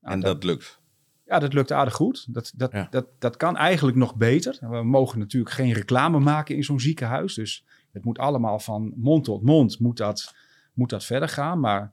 Nou, 0.00 0.14
en 0.14 0.20
dat- 0.20 0.32
dat 0.32 0.44
lukt. 0.44 0.80
ja, 1.24 1.38
dat 1.38 1.52
lukt 1.52 1.72
aardig 1.72 1.94
goed. 1.94 2.34
Dat, 2.34 2.52
dat, 2.56 2.72
Ja. 2.72 2.86
dat, 2.90 3.06
dat 3.18 3.36
kan 3.36 3.56
eigenlijk 3.56 3.96
nog 3.96 4.16
beter. 4.16 4.58
We 4.70 4.82
mogen 4.82 5.18
natuurlijk 5.18 5.54
geen 5.54 5.72
reclame 5.72 6.18
maken 6.18 6.56
in 6.56 6.64
zo'n 6.64 6.80
ziekenhuis. 6.80 7.34
Dus 7.34 7.64
het 7.92 8.04
moet 8.04 8.18
allemaal 8.18 8.58
van 8.58 8.92
mond 8.96 9.24
tot 9.24 9.42
mond 9.42 9.78
moet 9.78 9.96
dat, 9.96 10.34
moet 10.72 10.90
dat 10.90 11.04
verder 11.04 11.28
gaan. 11.28 11.60
Maar 11.60 11.92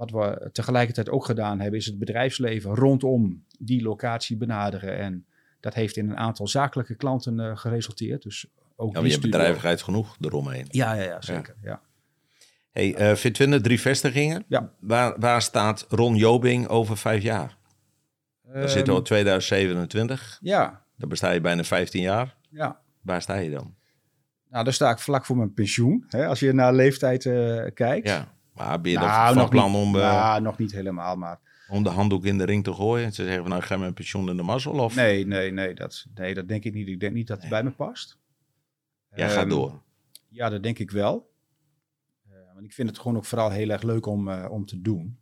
wat 0.00 0.10
we 0.10 0.48
tegelijkertijd 0.52 1.10
ook 1.10 1.24
gedaan 1.24 1.60
hebben, 1.60 1.78
is 1.78 1.86
het 1.86 1.98
bedrijfsleven 1.98 2.74
rondom 2.74 3.44
die 3.58 3.82
locatie 3.82 4.36
benaderen. 4.36 4.98
En 4.98 5.26
dat 5.60 5.74
heeft 5.74 5.96
in 5.96 6.10
een 6.10 6.16
aantal 6.16 6.48
zakelijke 6.48 6.94
klanten 6.94 7.40
eh, 7.40 7.56
geresulteerd. 7.56 8.22
Dus 8.22 8.46
ook 8.76 8.96
Ja, 8.96 9.02
je 9.02 9.10
hebt 9.10 9.22
bedrijvigheid 9.22 9.82
genoeg 9.82 10.16
eromheen. 10.20 10.66
Ja, 10.68 10.92
ja, 10.94 11.02
ja, 11.02 11.20
zeker. 11.22 11.54
Ja. 11.62 11.80
Hey, 12.70 13.16
Fit20, 13.16 13.60
drie 13.60 13.80
vestigingen. 13.80 14.44
Ja. 14.48 14.72
Waar, 14.80 15.14
waar 15.18 15.42
staat 15.42 15.86
Ron 15.88 16.16
Jobing 16.16 16.68
over 16.68 16.96
vijf 16.96 17.22
jaar? 17.22 17.58
Zitten 18.52 18.70
we 18.84 18.90
Ehm, 18.90 18.90
op 18.98 19.04
2027. 19.04 20.38
ja, 20.42 20.84
Dan 20.96 21.08
besta 21.08 21.30
je 21.30 21.40
bijna 21.40 21.64
15 21.64 22.02
jaar. 22.02 22.36
ja. 22.50 22.80
Waar 23.00 23.22
sta 23.22 23.34
je 23.36 23.50
dan? 23.50 23.74
Nou, 24.48 24.64
daar 24.64 24.72
sta 24.72 24.90
ik 24.90 24.98
vlak 24.98 25.24
voor 25.24 25.36
mijn 25.36 25.52
pensioen. 25.52 26.04
Hè, 26.08 26.26
als 26.26 26.40
je 26.40 26.52
naar 26.52 26.74
leeftijd 26.74 27.26
eh, 27.26 27.64
kijkt. 27.74 28.08
Ja. 28.08 28.34
Maar 28.66 28.80
ben 28.80 28.92
je 28.92 28.98
Nou, 28.98 29.26
van 29.26 29.36
nog 29.36 29.50
plan 29.50 29.70
niet, 29.70 29.80
om, 29.80 29.96
eh, 29.96 30.00
nou, 30.00 30.42
nog 30.42 30.58
niet 30.58 30.72
helemaal, 30.72 31.16
maar... 31.16 31.38
om 31.68 31.82
de 31.82 31.88
handdoek 31.88 32.24
in 32.24 32.38
de 32.38 32.44
ring 32.44 32.64
te 32.64 32.74
gooien? 32.74 33.04
En 33.04 33.10
te 33.10 33.22
zeggen 33.24 33.40
van 33.40 33.50
nou, 33.50 33.62
ga 33.62 33.76
mijn 33.76 33.94
pensioen 33.94 34.28
in 34.28 34.36
de 34.36 34.42
mazzel? 34.42 34.72
Of 34.72 34.94
Nee, 34.94 35.26
nee, 35.26 35.52
nee 35.52 35.74
dat, 35.74 36.06
nee, 36.14 36.34
dat 36.34 36.48
denk 36.48 36.64
ik 36.64 36.74
niet. 36.74 36.88
Ik 36.88 37.00
denk 37.00 37.14
niet 37.14 37.26
dat 37.26 37.40
het 37.40 37.50
bij 37.50 37.62
me 37.62 37.70
past. 37.70 38.18
jij 39.14 39.28
gaat 39.30 39.38
Ehm, 39.38 39.48
door? 39.48 39.82
Ja, 40.28 40.48
dat 40.48 40.62
denk 40.62 40.78
ik 40.78 40.90
wel. 40.90 41.28
Want 42.60 42.72
ik 42.72 42.78
vind 42.78 42.88
het 42.88 42.98
gewoon 42.98 43.16
ook 43.16 43.24
vooral 43.24 43.50
heel 43.50 43.68
erg 43.68 43.82
leuk 43.82 44.06
om, 44.06 44.28
eh, 44.28 44.50
om 44.50 44.66
te 44.66 44.80
doen. 44.80 45.18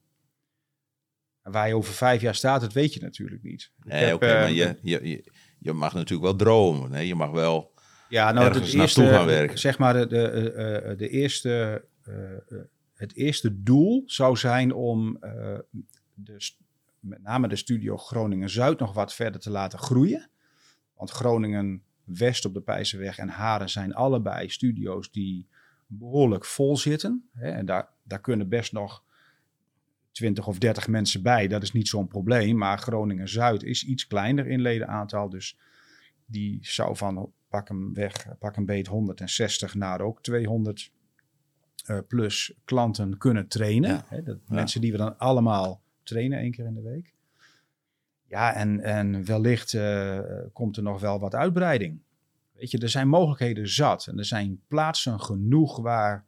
En 1.42 1.52
waar 1.52 1.68
je 1.68 1.76
over 1.76 1.94
vijf 1.94 2.20
jaar 2.20 2.34
staat, 2.34 2.60
dat 2.60 2.72
weet 2.72 2.94
je 2.94 3.00
natuurlijk 3.00 3.42
niet. 3.42 3.72
Ik 3.78 3.84
Nee, 3.84 4.14
oké, 4.14 4.26
maar 4.26 4.50
je, 4.50 4.78
je, 4.82 5.08
je, 5.08 5.32
je 5.58 5.72
mag 5.72 5.94
natuurlijk 5.94 6.22
wel 6.22 6.36
dromen. 6.36 6.90
Nee, 6.90 7.06
je 7.06 7.14
mag 7.14 7.30
wel 7.30 7.72
Ja, 8.08 8.32
nou, 8.32 8.46
ergens 8.46 8.66
het 8.66 8.76
naartoe 8.76 9.02
eerste, 9.04 9.18
gaan 9.18 9.26
werken. 9.26 9.58
Zeg 9.58 9.78
maar, 9.78 9.94
de, 9.94 10.06
de, 10.06 10.52
eh, 10.52 10.90
eh, 10.90 10.98
de 10.98 11.08
eerste, 11.08 11.84
het 12.98 13.14
eerste 13.14 13.62
doel 13.62 14.02
zou 14.06 14.36
zijn 14.36 14.74
om 14.74 15.16
eh, 15.20 15.58
de, 16.14 16.50
met 17.00 17.22
name 17.22 17.48
de 17.48 17.56
studio 17.56 17.96
Groningen-Zuid 17.96 18.78
nog 18.78 18.92
wat 18.94 19.14
verder 19.14 19.40
te 19.40 19.50
laten 19.50 19.78
groeien. 19.78 20.30
Want 20.96 21.10
Groningen-West 21.10 22.44
op 22.44 22.54
de 22.54 22.60
Pijzenweg 22.60 23.18
en 23.18 23.28
Haren 23.28 23.70
zijn 23.70 23.94
allebei 23.94 24.48
studio's 24.48 25.10
die 25.10 25.46
behoorlijk 25.86 26.44
vol 26.44 26.76
zitten. 26.76 27.28
Hè, 27.32 27.50
en 27.50 27.66
daar, 27.66 27.88
daar 28.02 28.20
kunnen 28.20 28.48
best 28.48 28.72
nog 28.72 29.04
20 30.10 30.46
of 30.46 30.58
30 30.58 30.88
mensen 30.88 31.22
bij. 31.22 31.48
Dat 31.48 31.62
is 31.62 31.72
niet 31.72 31.88
zo'n 31.88 32.08
probleem. 32.08 32.56
Maar 32.56 32.78
Groningen-Zuid 32.78 33.62
is 33.62 33.84
iets 33.84 34.06
kleiner 34.06 34.46
in 34.46 34.60
ledenaantal. 34.60 35.28
Dus 35.28 35.58
die 36.26 36.58
zou 36.60 36.96
van 36.96 37.32
pak 37.48 37.68
hem 37.68 37.94
weg, 37.94 38.38
pak 38.38 38.56
een 38.56 38.66
beet 38.66 38.86
160 38.86 39.74
naar 39.74 40.00
ook 40.00 40.22
200 40.22 40.80
eh, 40.80 40.97
plus 42.08 42.52
klanten 42.64 43.18
kunnen 43.18 43.48
trainen. 43.48 43.90
Ja. 43.90 44.04
Hè, 44.08 44.22
dat 44.22 44.38
Ja. 44.48 44.54
Mensen 44.54 44.80
die 44.80 44.92
we 44.92 44.98
dan 44.98 45.18
allemaal 45.18 45.80
trainen 46.02 46.38
één 46.38 46.50
keer 46.50 46.64
in 46.66 46.74
de 46.74 46.82
week. 46.82 47.14
Ja, 48.26 48.54
en, 48.54 48.80
en 48.80 49.24
wellicht 49.24 49.74
eh, 49.74 50.18
komt 50.52 50.76
er 50.76 50.82
nog 50.82 51.00
wel 51.00 51.18
wat 51.20 51.34
uitbreiding. 51.34 51.98
Weet 52.52 52.70
je, 52.70 52.78
er 52.78 52.88
zijn 52.88 53.08
mogelijkheden 53.08 53.68
zat. 53.68 54.06
En 54.06 54.18
er 54.18 54.24
zijn 54.24 54.60
plaatsen 54.68 55.20
genoeg 55.20 55.76
waar, 55.80 56.24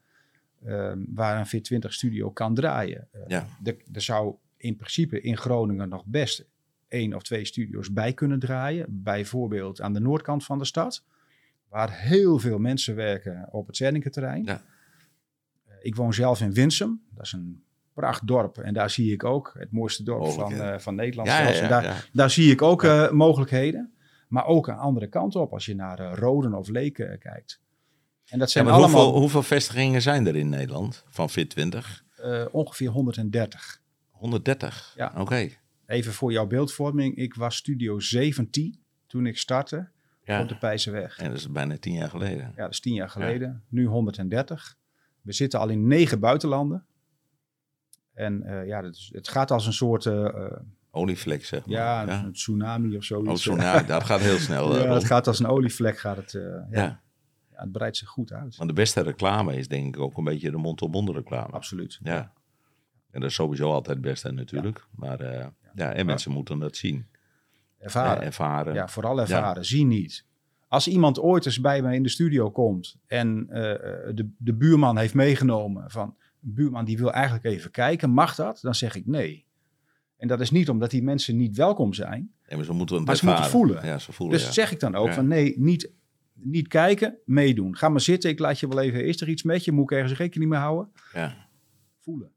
ehm, 0.64 0.98
waar 1.08 1.38
een 1.38 1.46
Fit 1.46 1.64
20 1.64 1.92
studio 1.92 2.30
kan 2.30 2.54
draaien. 2.54 3.08
Eh, 3.10 3.20
Ja. 3.26 3.46
er, 3.64 3.76
er 3.92 4.00
zou 4.02 4.34
in 4.56 4.76
principe 4.76 5.20
in 5.20 5.36
Groningen 5.36 5.88
nog 5.88 6.04
best 6.06 6.44
één 6.88 7.14
of 7.14 7.22
twee 7.22 7.44
studio's 7.44 7.92
bij 7.92 8.12
kunnen 8.12 8.38
draaien. 8.38 8.86
Bijvoorbeeld 8.88 9.80
aan 9.80 9.92
de 9.92 10.00
noordkant 10.00 10.44
van 10.44 10.58
de 10.58 10.64
stad. 10.64 11.04
Waar 11.68 11.98
heel 12.00 12.38
veel 12.38 12.58
mensen 12.58 12.94
werken 12.94 13.48
op 13.50 13.66
het 13.66 13.76
Zerniketerrein. 13.76 14.44
Ja. 14.44 14.62
Eh, 15.80 15.86
Ik 15.86 15.96
woon 15.96 16.14
zelf 16.14 16.40
in 16.40 16.52
Winsum. 16.52 17.02
Dat 17.14 17.24
is 17.24 17.32
een 17.32 17.62
pracht 17.94 18.26
dorp. 18.26 18.58
En 18.58 18.74
daar 18.74 18.90
zie 18.90 19.12
ik 19.12 19.24
ook 19.24 19.54
het 19.58 19.72
mooiste 19.72 20.02
dorp 20.02 20.26
van, 20.28 20.52
eh, 20.52 20.78
van 20.78 20.94
Nederland. 20.94 21.28
Ja. 21.28 21.52
En 21.52 21.68
daar, 21.68 22.08
daar 22.12 22.30
zie 22.30 22.50
ik 22.52 22.62
ook 22.62 22.84
eh, 22.84 23.10
mogelijkheden. 23.10 23.92
Maar 24.28 24.46
ook 24.46 24.68
een 24.68 24.76
andere 24.76 25.06
kant 25.06 25.34
op 25.36 25.52
als 25.52 25.66
je 25.66 25.74
naar 25.74 26.14
Roden 26.14 26.54
of 26.54 26.68
Leken 26.68 27.18
kijkt. 27.18 27.60
En 28.26 28.38
dat 28.38 28.50
zijn 28.50 28.66
allemaal 28.66 28.90
hoeveel, 29.04 29.20
hoeveel 29.20 29.42
vestigingen 29.42 30.02
zijn 30.02 30.26
er 30.26 30.36
in 30.36 30.48
Nederland 30.48 31.04
van 31.08 31.28
Fit20? 31.30 32.04
eh, 32.16 32.44
ongeveer 32.50 32.88
130. 32.88 33.80
130? 34.10 34.92
Ja. 34.96 35.12
Oké. 35.16 35.48
Even 35.86 36.12
voor 36.12 36.32
jouw 36.32 36.46
beeldvorming. 36.46 37.16
Ik 37.16 37.34
was 37.34 37.56
studio 37.56 37.98
17 38.00 38.80
toen 39.06 39.26
ik 39.26 39.38
startte 39.38 39.90
op 40.26 40.48
de 40.48 40.56
Pijzenweg. 40.58 41.18
En 41.18 41.28
dat 41.28 41.38
is 41.38 41.50
bijna 41.50 41.78
tien 41.78 41.92
jaar 41.94 42.08
geleden. 42.10 42.52
Ja, 42.56 42.62
dat 42.62 42.70
is 42.70 42.80
tien 42.80 42.94
jaar 42.94 43.10
geleden. 43.10 43.64
Nu 43.68 43.86
130. 43.86 44.76
We 45.22 45.32
zitten 45.32 45.60
al 45.60 45.68
in 45.68 45.86
negen 45.86 46.20
buitenlanden. 46.20 46.84
En 48.12 48.42
eh, 48.42 48.66
ja, 48.66 48.80
dat 48.80 48.94
is, 48.94 49.10
het 49.14 49.28
gaat 49.28 49.50
als 49.50 49.66
een 49.66 49.72
soort 49.72 50.06
eh, 50.06 50.46
Olievlek, 50.90 51.44
zeg 51.44 51.66
maar. 51.66 51.76
ja, 51.76 52.02
ja. 52.02 52.24
een 52.24 52.32
tsunami 52.32 52.96
of 52.96 53.04
zoiets. 53.04 53.46
Oh, 53.46 53.56
nou, 53.56 53.86
dat 53.86 54.04
gaat 54.04 54.20
heel 54.20 54.38
snel. 54.38 54.76
ja, 54.76 54.94
het 54.94 55.04
gaat 55.04 55.26
als 55.26 55.38
een 55.38 55.46
olievlek. 55.46 55.98
Gaat 55.98 56.16
het, 56.16 56.32
ja. 56.32 56.66
ja. 56.70 57.00
Het 57.50 57.72
breidt 57.72 57.96
zich 57.96 58.08
goed 58.08 58.32
uit. 58.32 58.56
Want 58.56 58.68
de 58.68 58.74
beste 58.74 59.00
reclame 59.00 59.56
is 59.56 59.68
denk 59.68 59.96
ik 59.96 60.02
ook 60.02 60.16
een 60.16 60.24
beetje 60.24 60.50
de 60.50 60.56
mond-op-mond 60.56 61.08
reclame. 61.08 61.52
Absoluut. 61.52 61.98
Ja. 62.02 62.32
En 63.10 63.20
dat 63.20 63.30
is 63.30 63.34
sowieso 63.34 63.72
altijd 63.72 63.96
het 63.96 64.04
beste 64.04 64.30
natuurlijk. 64.30 64.86
Maar 64.90 65.24
ja, 65.74 65.92
en 65.92 66.06
mensen 66.06 66.32
moeten 66.32 66.58
dat 66.58 66.76
zien. 66.76 67.06
Ervaren. 67.78 68.22
Ervaren. 68.22 68.74
Ja, 68.74 68.88
vooral 68.88 69.20
ervaren. 69.20 69.64
Zie 69.64 69.84
niet. 69.84 70.24
Als 70.70 70.88
iemand 70.88 71.20
ooit 71.20 71.46
eens 71.46 71.60
bij 71.60 71.82
mij 71.82 71.94
in 71.94 72.02
de 72.02 72.08
studio 72.08 72.50
komt 72.50 72.96
en 73.06 73.46
eh, 73.48 73.60
de, 74.14 74.30
de 74.38 74.54
buurman 74.54 74.98
heeft 74.98 75.14
meegenomen 75.14 75.90
van 75.90 76.14
een 76.42 76.54
buurman 76.54 76.84
die 76.84 76.98
wil 76.98 77.12
eigenlijk 77.12 77.44
even 77.44 77.70
kijken, 77.70 78.10
mag 78.10 78.34
dat? 78.34 78.58
Dan 78.62 78.74
zeg 78.74 78.94
ik 78.94 79.06
nee. 79.06 79.46
En 80.16 80.28
dat 80.28 80.40
is 80.40 80.50
niet 80.50 80.68
omdat 80.68 80.90
die 80.90 81.02
mensen 81.02 81.36
niet 81.36 81.56
welkom 81.56 81.92
zijn. 81.94 82.32
En 82.42 82.56
maar 82.56 82.64
ze 82.64 82.72
moeten 82.72 82.96
het 82.96 83.06
Maar 83.06 83.16
ze 83.16 83.26
moeten 83.26 83.44
voelen. 83.44 83.86
Ja, 83.86 83.98
ze 83.98 84.12
voelen, 84.12 84.36
Dus 84.36 84.46
ja. 84.46 84.52
zeg 84.52 84.72
ik 84.72 84.80
dan 84.80 84.94
ook 84.94 85.06
Ja. 85.06 85.14
van 85.14 85.28
nee, 85.28 85.54
niet, 85.58 85.92
niet 86.32 86.68
kijken, 86.68 87.18
meedoen. 87.24 87.76
Ga 87.76 87.88
maar 87.88 88.00
zitten, 88.00 88.30
ik 88.30 88.38
laat 88.38 88.60
je 88.60 88.68
wel 88.68 88.80
even. 88.80 89.04
Is 89.04 89.20
er 89.20 89.28
iets 89.28 89.42
met 89.42 89.64
je? 89.64 89.72
Moet 89.72 89.90
ik 89.90 89.96
ergens 89.98 90.18
rekening 90.18 90.50
mee 90.50 90.60
houden? 90.60 90.92
ja. 91.12 91.48
Voelen. 92.00 92.30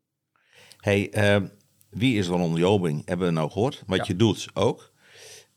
Hey, 0.78 1.12
eh, 1.12 1.42
wie 1.90 2.18
is 2.18 2.28
Ron 2.28 2.56
Jobing? 2.56 3.02
Hebben 3.06 3.28
we 3.28 3.34
nou 3.34 3.52
gehoord. 3.52 3.84
Wat 3.88 4.08
je 4.08 4.16
doet 4.16 4.48
ook. 4.54 4.93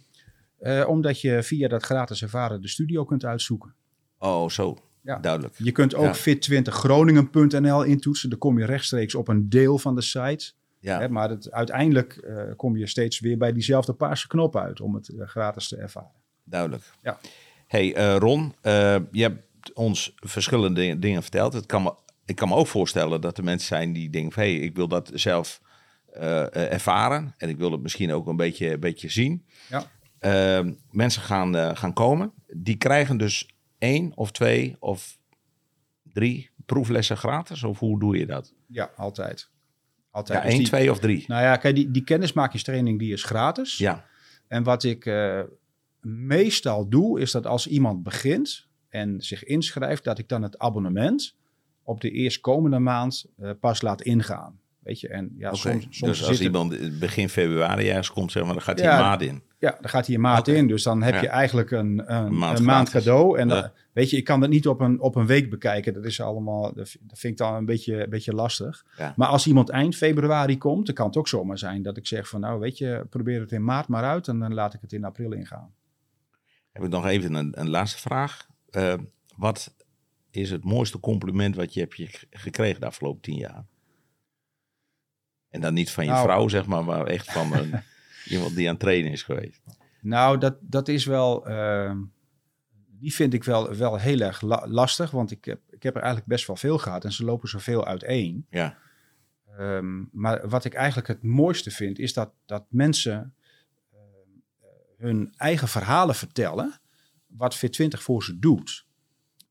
Eh, 0.58 0.88
omdat 0.88 1.20
je 1.20 1.42
via 1.42 1.68
dat 1.68 1.82
gratis 1.84 2.22
ervaren 2.22 2.60
de 2.60 2.68
studio 2.68 3.04
kunt 3.04 3.24
uitzoeken. 3.24 3.74
Oh, 4.18 4.48
zo. 4.48 4.76
Ja. 5.02 5.18
Duidelijk. 5.18 5.54
Je 5.58 5.72
kunt 5.72 5.94
ook 5.94 6.14
Ja. 6.14 6.36
fit20groningen.nl 6.36 7.82
intoetsen. 7.82 8.30
Dan 8.30 8.38
kom 8.38 8.58
je 8.58 8.64
rechtstreeks 8.64 9.14
op 9.14 9.28
een 9.28 9.48
deel 9.48 9.78
van 9.78 9.94
de 9.94 10.00
site. 10.02 10.52
Ja. 10.80 10.98
Hè, 10.98 11.08
maar 11.08 11.30
het, 11.30 11.50
uiteindelijk 11.50 12.16
eh, 12.16 12.42
kom 12.56 12.76
je 12.76 12.86
steeds 12.86 13.20
weer 13.20 13.38
bij 13.38 13.52
diezelfde 13.52 13.92
paarse 13.92 14.26
knop 14.26 14.56
uit 14.56 14.80
om 14.80 14.94
het 14.94 15.08
eh, 15.08 15.26
gratis 15.26 15.68
te 15.68 15.76
ervaren. 15.76 16.10
Duidelijk. 16.44 16.82
Ja. 17.02 17.18
Hey 17.66 17.94
eh, 17.94 18.16
Ron, 18.16 18.54
je 19.12 19.22
hebt 19.22 19.46
ons 19.74 20.12
verschillende 20.16 20.98
dingen, 20.98 21.22
verteld. 21.22 21.52
Het 21.52 21.66
kan 21.66 21.82
me, 21.82 21.94
ik 22.24 22.36
kan 22.36 22.48
me 22.48 22.54
ook 22.54 22.66
voorstellen 22.66 23.20
dat 23.20 23.38
er 23.38 23.44
mensen 23.44 23.68
zijn 23.68 23.92
die 23.92 24.10
denken: 24.10 24.32
van, 24.32 24.42
hey, 24.42 24.54
ik 24.54 24.76
wil 24.76 24.88
dat 24.88 25.10
zelf 25.14 25.60
ervaren 26.52 27.34
en 27.36 27.48
ik 27.48 27.58
wil 27.58 27.72
het 27.72 27.80
misschien 27.82 28.12
ook 28.12 28.26
een 28.26 28.36
beetje, 28.36 28.72
een 28.72 28.80
beetje 28.80 29.08
zien. 29.08 29.46
Ja. 29.68 29.84
Eh, 30.18 30.72
mensen 30.90 31.22
gaan, 31.22 31.76
gaan 31.76 31.92
komen. 31.92 32.32
Die 32.46 32.76
krijgen 32.76 33.16
dus 33.16 33.48
één 33.78 34.12
of 34.16 34.30
twee 34.30 34.76
of 34.78 35.18
drie 36.12 36.50
proeflessen 36.66 37.16
gratis. 37.16 37.62
Of 37.62 37.78
hoe 37.78 38.00
doe 38.00 38.18
je 38.18 38.26
dat? 38.26 38.54
Ja, 38.66 38.90
altijd. 38.96 39.50
Altijd. 40.10 40.38
Ja, 40.38 40.44
Dus 40.44 40.52
één, 40.52 40.60
die- 40.62 40.68
twee 40.70 40.90
of 40.90 40.98
drie. 40.98 41.24
Nou 41.26 41.42
ja, 41.42 41.56
kijk, 41.56 41.74
die, 41.74 41.90
die 41.90 42.04
kennismakingstraining 42.04 42.98
die 42.98 43.12
is 43.12 43.24
gratis. 43.24 43.78
Ja, 43.78 44.04
En 44.48 44.62
wat 44.62 44.84
ik 44.84 45.06
eh, 45.06 45.40
meestal 46.00 46.88
doe, 46.88 47.20
is 47.20 47.30
dat 47.30 47.46
als 47.46 47.66
iemand 47.66 48.02
begint 48.02 48.66
en 48.88 49.20
zich 49.20 49.44
inschrijft, 49.44 50.04
dat 50.04 50.18
ik 50.18 50.28
dan 50.28 50.42
het 50.42 50.58
abonnement 50.58 51.36
op 51.82 52.00
de 52.00 52.10
eerstkomende 52.10 52.78
maand 52.78 53.24
eh, 53.38 53.50
pas 53.60 53.82
laat 53.82 54.02
ingaan. 54.02 54.60
Weet 54.82 55.00
je, 55.00 55.08
en 55.08 55.32
ja, 55.36 55.54
soms, 55.54 55.82
soms 55.90 55.98
dus 56.18 56.28
als 56.28 56.40
iemand 56.40 56.98
begin 56.98 57.28
februari 57.28 57.88
ergens 57.88 58.10
komt, 58.10 58.32
zeg 58.32 58.44
maar, 58.44 58.52
dan 58.52 58.62
gaat 58.62 58.78
hij 58.78 58.88
Ja, 58.88 58.96
een 58.98 59.04
maat 59.04 59.22
in. 59.22 59.42
Ja, 59.58 59.76
dan 59.80 59.90
gaat 59.90 60.06
hij 60.06 60.14
een 60.14 60.20
maand 60.20 60.48
in. 60.48 60.66
Dus 60.66 60.82
dan 60.82 61.02
heb 61.02 61.14
Ja. 61.14 61.20
je 61.20 61.28
eigenlijk 61.28 61.70
een, 61.70 62.14
een, 62.14 62.38
maand 62.38 62.58
een 62.58 62.64
maand 62.64 62.90
cadeau. 62.90 63.38
En 63.38 63.48
Ja. 63.48 63.60
dan- 63.60 63.70
weet 63.92 64.10
je, 64.10 64.16
ik 64.16 64.24
kan 64.24 64.40
dat 64.40 64.48
niet 64.50 64.66
op 64.68 64.80
een, 64.80 65.00
op 65.00 65.14
een 65.16 65.26
week 65.26 65.50
bekijken. 65.50 65.94
Dat 65.94 66.04
is 66.04 66.20
allemaal, 66.20 66.74
dat 66.74 66.88
vind 67.06 67.22
ik 67.32 67.36
dan 67.36 67.54
een 67.54 67.64
beetje, 67.64 68.02
een 68.02 68.10
beetje 68.10 68.34
lastig. 68.34 68.84
Maar 69.16 69.28
als 69.28 69.46
iemand 69.46 69.68
eind 69.68 69.96
februari 69.96 70.58
komt, 70.58 70.86
dan 70.86 70.94
kan 70.94 71.06
het 71.06 71.16
ook 71.16 71.28
zomaar 71.28 71.58
zijn 71.58 71.82
dat 71.82 71.96
ik 71.96 72.06
zeg 72.06 72.28
van 72.28 72.40
nou 72.40 72.60
weet 72.60 72.78
je, 72.78 73.06
probeer 73.10 73.40
het 73.40 73.52
in 73.52 73.64
maart 73.64 73.88
maar 73.88 74.04
uit 74.04 74.28
en 74.28 74.38
dan 74.38 74.54
laat 74.54 74.74
ik 74.74 74.80
het 74.80 74.92
in 74.92 75.04
april 75.04 75.32
ingaan. 75.32 75.72
Heb 76.72 76.82
ik 76.84 76.90
nog 76.90 77.06
even 77.06 77.34
een, 77.34 77.60
een 77.60 77.68
laatste 77.68 77.98
vraag. 77.98 78.46
Eh, 78.70 78.94
wat 79.36 79.74
is 80.30 80.50
het 80.50 80.64
mooiste 80.64 81.00
compliment 81.00 81.56
wat 81.56 81.74
je 81.74 81.80
hebt 81.80 82.24
gekregen 82.30 82.80
de 82.80 82.86
afgelopen 82.86 83.20
tien 83.20 83.36
jaar? 83.36 83.64
En 85.50 85.60
dan 85.60 85.74
niet 85.74 85.90
van 85.90 86.04
je 86.04 86.10
Nou. 86.10 86.22
vrouw, 86.24 86.48
zeg 86.48 86.66
maar, 86.66 86.84
maar 86.84 87.06
echt 87.06 87.32
van 87.32 87.52
een, 87.52 87.74
iemand 88.34 88.54
die 88.54 88.66
aan 88.66 88.72
het 88.72 88.82
trainen 88.82 89.12
is 89.12 89.22
geweest. 89.22 89.60
Nou, 90.00 90.38
dat, 90.38 90.56
dat 90.60 90.88
is 90.88 91.04
wel, 91.04 91.46
eh, 91.46 91.92
die 92.98 93.14
vind 93.14 93.34
ik 93.34 93.44
wel, 93.44 93.74
wel 93.76 93.96
heel 93.98 94.20
erg 94.20 94.40
la- 94.40 94.66
lastig, 94.68 95.10
want 95.10 95.30
ik 95.30 95.44
heb, 95.44 95.60
ik 95.70 95.82
heb 95.82 95.94
er 95.94 96.00
eigenlijk 96.00 96.30
best 96.30 96.46
wel 96.46 96.56
veel 96.56 96.78
gehad 96.78 97.04
en 97.04 97.12
ze 97.12 97.24
lopen 97.24 97.48
zoveel 97.48 97.86
uiteen. 97.86 98.46
Ja, 98.50 98.76
Ehm, 99.58 100.02
maar 100.12 100.48
wat 100.48 100.64
ik 100.64 100.74
eigenlijk 100.74 101.08
het 101.08 101.22
mooiste 101.22 101.70
vind, 101.70 101.98
is 101.98 102.12
dat, 102.12 102.32
dat 102.46 102.64
mensen 102.68 103.34
ehm, 103.92 104.00
eh, 104.60 104.66
hun 104.98 105.32
eigen 105.36 105.68
verhalen 105.68 106.14
vertellen. 106.14 106.80
Wat 107.26 107.56
Fit20 107.56 107.88
voor 107.88 108.24
ze 108.24 108.38
doet. 108.38 108.86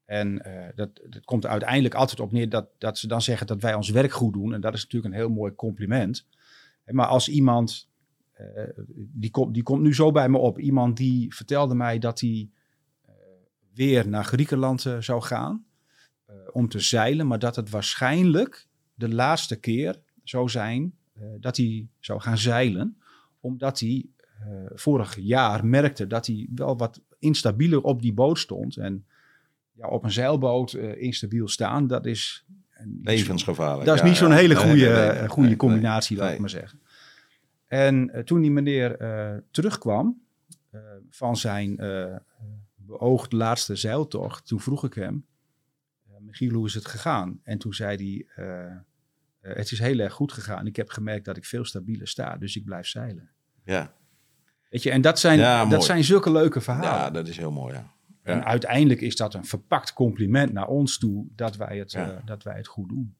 En 0.09 0.41
uh, 0.47 0.67
dat, 0.75 0.89
komt 1.25 1.43
er 1.43 1.49
uiteindelijk 1.49 1.93
altijd 1.93 2.19
op 2.19 2.31
neer 2.31 2.49
dat, 2.49 2.67
dat 2.77 2.97
ze 2.97 3.07
dan 3.07 3.21
zeggen 3.21 3.47
dat 3.47 3.61
wij 3.61 3.73
ons 3.73 3.89
werk 3.89 4.11
goed 4.11 4.33
doen. 4.33 4.53
En 4.53 4.61
dat 4.61 4.73
is 4.73 4.83
natuurlijk 4.83 5.13
een 5.13 5.19
heel 5.19 5.29
mooi 5.29 5.55
compliment. 5.55 6.27
Maar 6.85 7.05
als 7.05 7.29
iemand, 7.29 7.89
uh, 8.39 8.63
die, 8.95 9.31
komt 9.31 9.53
die 9.53 9.63
komt 9.63 9.81
nu 9.81 9.93
zo 9.93 10.11
bij 10.11 10.29
me 10.29 10.37
op, 10.37 10.59
iemand 10.59 10.97
die 10.97 11.35
vertelde 11.35 11.75
mij 11.75 11.99
dat 11.99 12.19
hij 12.19 12.49
uh, 13.07 13.13
weer 13.73 14.07
naar 14.07 14.23
Griekenland 14.23 14.85
zou 14.99 15.21
gaan 15.21 15.65
om 16.51 16.69
te 16.69 16.79
zeilen, 16.79 17.27
maar 17.27 17.39
dat 17.39 17.55
het 17.55 17.69
waarschijnlijk 17.69 18.67
de 18.93 19.09
laatste 19.09 19.59
keer 19.59 20.01
zou 20.23 20.49
zijn 20.49 20.93
dat 21.39 21.57
hij 21.57 21.87
zou 21.99 22.21
gaan 22.21 22.37
zeilen, 22.37 22.97
omdat 23.39 23.79
hij 23.79 24.05
vorig 24.73 25.15
jaar 25.15 25.65
merkte 25.65 26.07
dat 26.07 26.27
hij 26.27 26.47
wel 26.55 26.77
wat 26.77 27.01
instabieler 27.19 27.81
op 27.81 28.01
die 28.01 28.13
boot 28.13 28.39
stond. 28.39 28.77
En 28.77 29.05
ja, 29.79 29.87
op 29.87 30.03
een 30.03 30.11
zeilboot 30.11 30.73
uh, 30.73 31.01
instabiel 31.01 31.47
staan, 31.47 31.87
dat 31.87 32.05
is... 32.05 32.45
Levensgevaarlijk. 33.01 33.85
Dat 33.85 33.95
is 33.95 34.01
niet 34.01 34.15
zo'n 34.15 34.31
hele 34.31 34.55
goede, 34.55 34.89
nee, 34.89 35.19
nee, 35.19 35.27
goede 35.27 35.55
combinatie, 35.55 36.17
laat 36.17 36.33
ik 36.33 36.39
maar 36.39 36.49
zeggen. 36.49 36.79
En 37.67 38.11
uh, 38.13 38.21
toen 38.23 38.41
die 38.41 38.51
meneer 38.51 38.97
terugkwam 39.51 40.21
van 41.09 41.37
zijn 41.37 41.75
beoogd 42.75 43.31
laatste 43.31 43.75
zeiltocht, 43.75 44.47
toen 44.47 44.59
vroeg 44.59 44.83
ik 44.83 44.93
hem, 44.93 45.25
Michiel, 46.19 46.53
hoe 46.53 46.67
is 46.67 46.73
het 46.73 46.85
gegaan? 46.85 47.39
En 47.43 47.57
toen 47.57 47.73
zei 47.73 48.25
hij, 48.35 48.45
het 49.41 49.71
is 49.71 49.79
heel 49.79 49.99
erg 49.99 50.13
goed 50.13 50.31
gegaan. 50.31 50.67
Ik 50.67 50.75
heb 50.75 50.89
gemerkt 50.89 51.25
dat 51.25 51.37
ik 51.37 51.45
veel 51.45 51.65
stabieler 51.65 52.07
sta, 52.07 52.37
dus 52.37 52.55
ik 52.55 52.65
blijf 52.65 52.87
zeilen. 52.87 53.29
Ja. 53.63 53.93
Weet 54.69 54.83
je, 54.83 54.91
en 54.91 55.01
dat 55.01 55.19
zijn, 55.19 55.39
ja, 55.39 55.65
dat 55.65 55.83
zijn 55.83 56.03
zulke 56.03 56.31
leuke 56.31 56.61
verhalen. 56.61 56.89
Ja, 56.89 57.09
dat 57.09 57.27
is 57.27 57.37
heel 57.37 57.51
mooi, 57.51 57.73
ja. 57.73 57.97
Ja. 58.29 58.35
En 58.35 58.45
uiteindelijk 58.45 59.01
is 59.01 59.15
dat 59.15 59.33
een 59.33 59.45
verpakt 59.45 59.93
compliment 59.93 60.53
naar 60.53 60.67
ons 60.67 60.97
toe 60.97 61.27
dat 61.35 61.55
wij 61.55 61.77
het, 61.77 61.91
ja. 61.91 62.11
uh, 62.11 62.17
dat 62.25 62.43
wij 62.43 62.57
het 62.57 62.67
goed 62.67 62.89
doen. 62.89 63.15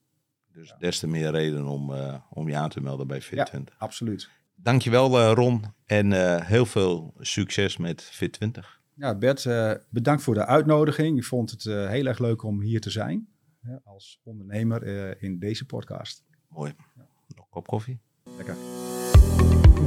Dus 0.51 0.75
des 0.79 0.99
te 0.99 1.07
meer 1.07 1.31
reden 1.31 1.65
om, 1.65 1.91
uh, 1.91 2.15
om 2.29 2.49
je 2.49 2.55
aan 2.55 2.69
te 2.69 2.81
melden 2.81 3.07
bij 3.07 3.23
Fit20. 3.23 3.29
Ja, 3.35 3.63
absoluut. 3.77 4.29
Dankjewel 4.55 5.19
uh, 5.19 5.31
Ron 5.33 5.63
en 5.85 6.41
heel 6.45 6.65
veel 6.65 7.13
succes 7.19 7.77
met 7.77 8.11
Fit20. 8.13 8.77
Ja, 8.95 9.15
Bert, 9.15 9.47
bedankt 9.89 10.23
voor 10.23 10.33
de 10.33 10.45
uitnodiging. 10.45 11.17
Ik 11.17 11.23
vond 11.23 11.51
het 11.51 11.63
heel 11.63 12.05
erg 12.05 12.19
leuk 12.19 12.43
om 12.43 12.61
hier 12.61 12.81
te 12.81 12.89
zijn 12.89 13.27
als 13.83 14.19
ondernemer 14.23 14.87
in 15.21 15.39
deze 15.39 15.65
podcast. 15.65 16.23
Mooi. 16.47 16.73
Nog 16.95 17.07
een 17.27 17.49
kop 17.49 17.67
koffie? 17.67 17.99
Lekker. 18.37 18.55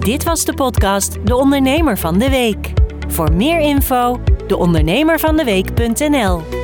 Dit 0.00 0.24
was 0.24 0.44
de 0.44 0.54
podcast 0.54 1.26
De 1.26 1.36
Ondernemer 1.36 1.98
van 1.98 2.18
de 2.18 2.30
Week. 2.30 2.72
Voor 3.08 3.34
meer 3.34 3.60
info, 3.60 4.22
deondernemervandeweek.nl 4.48 6.61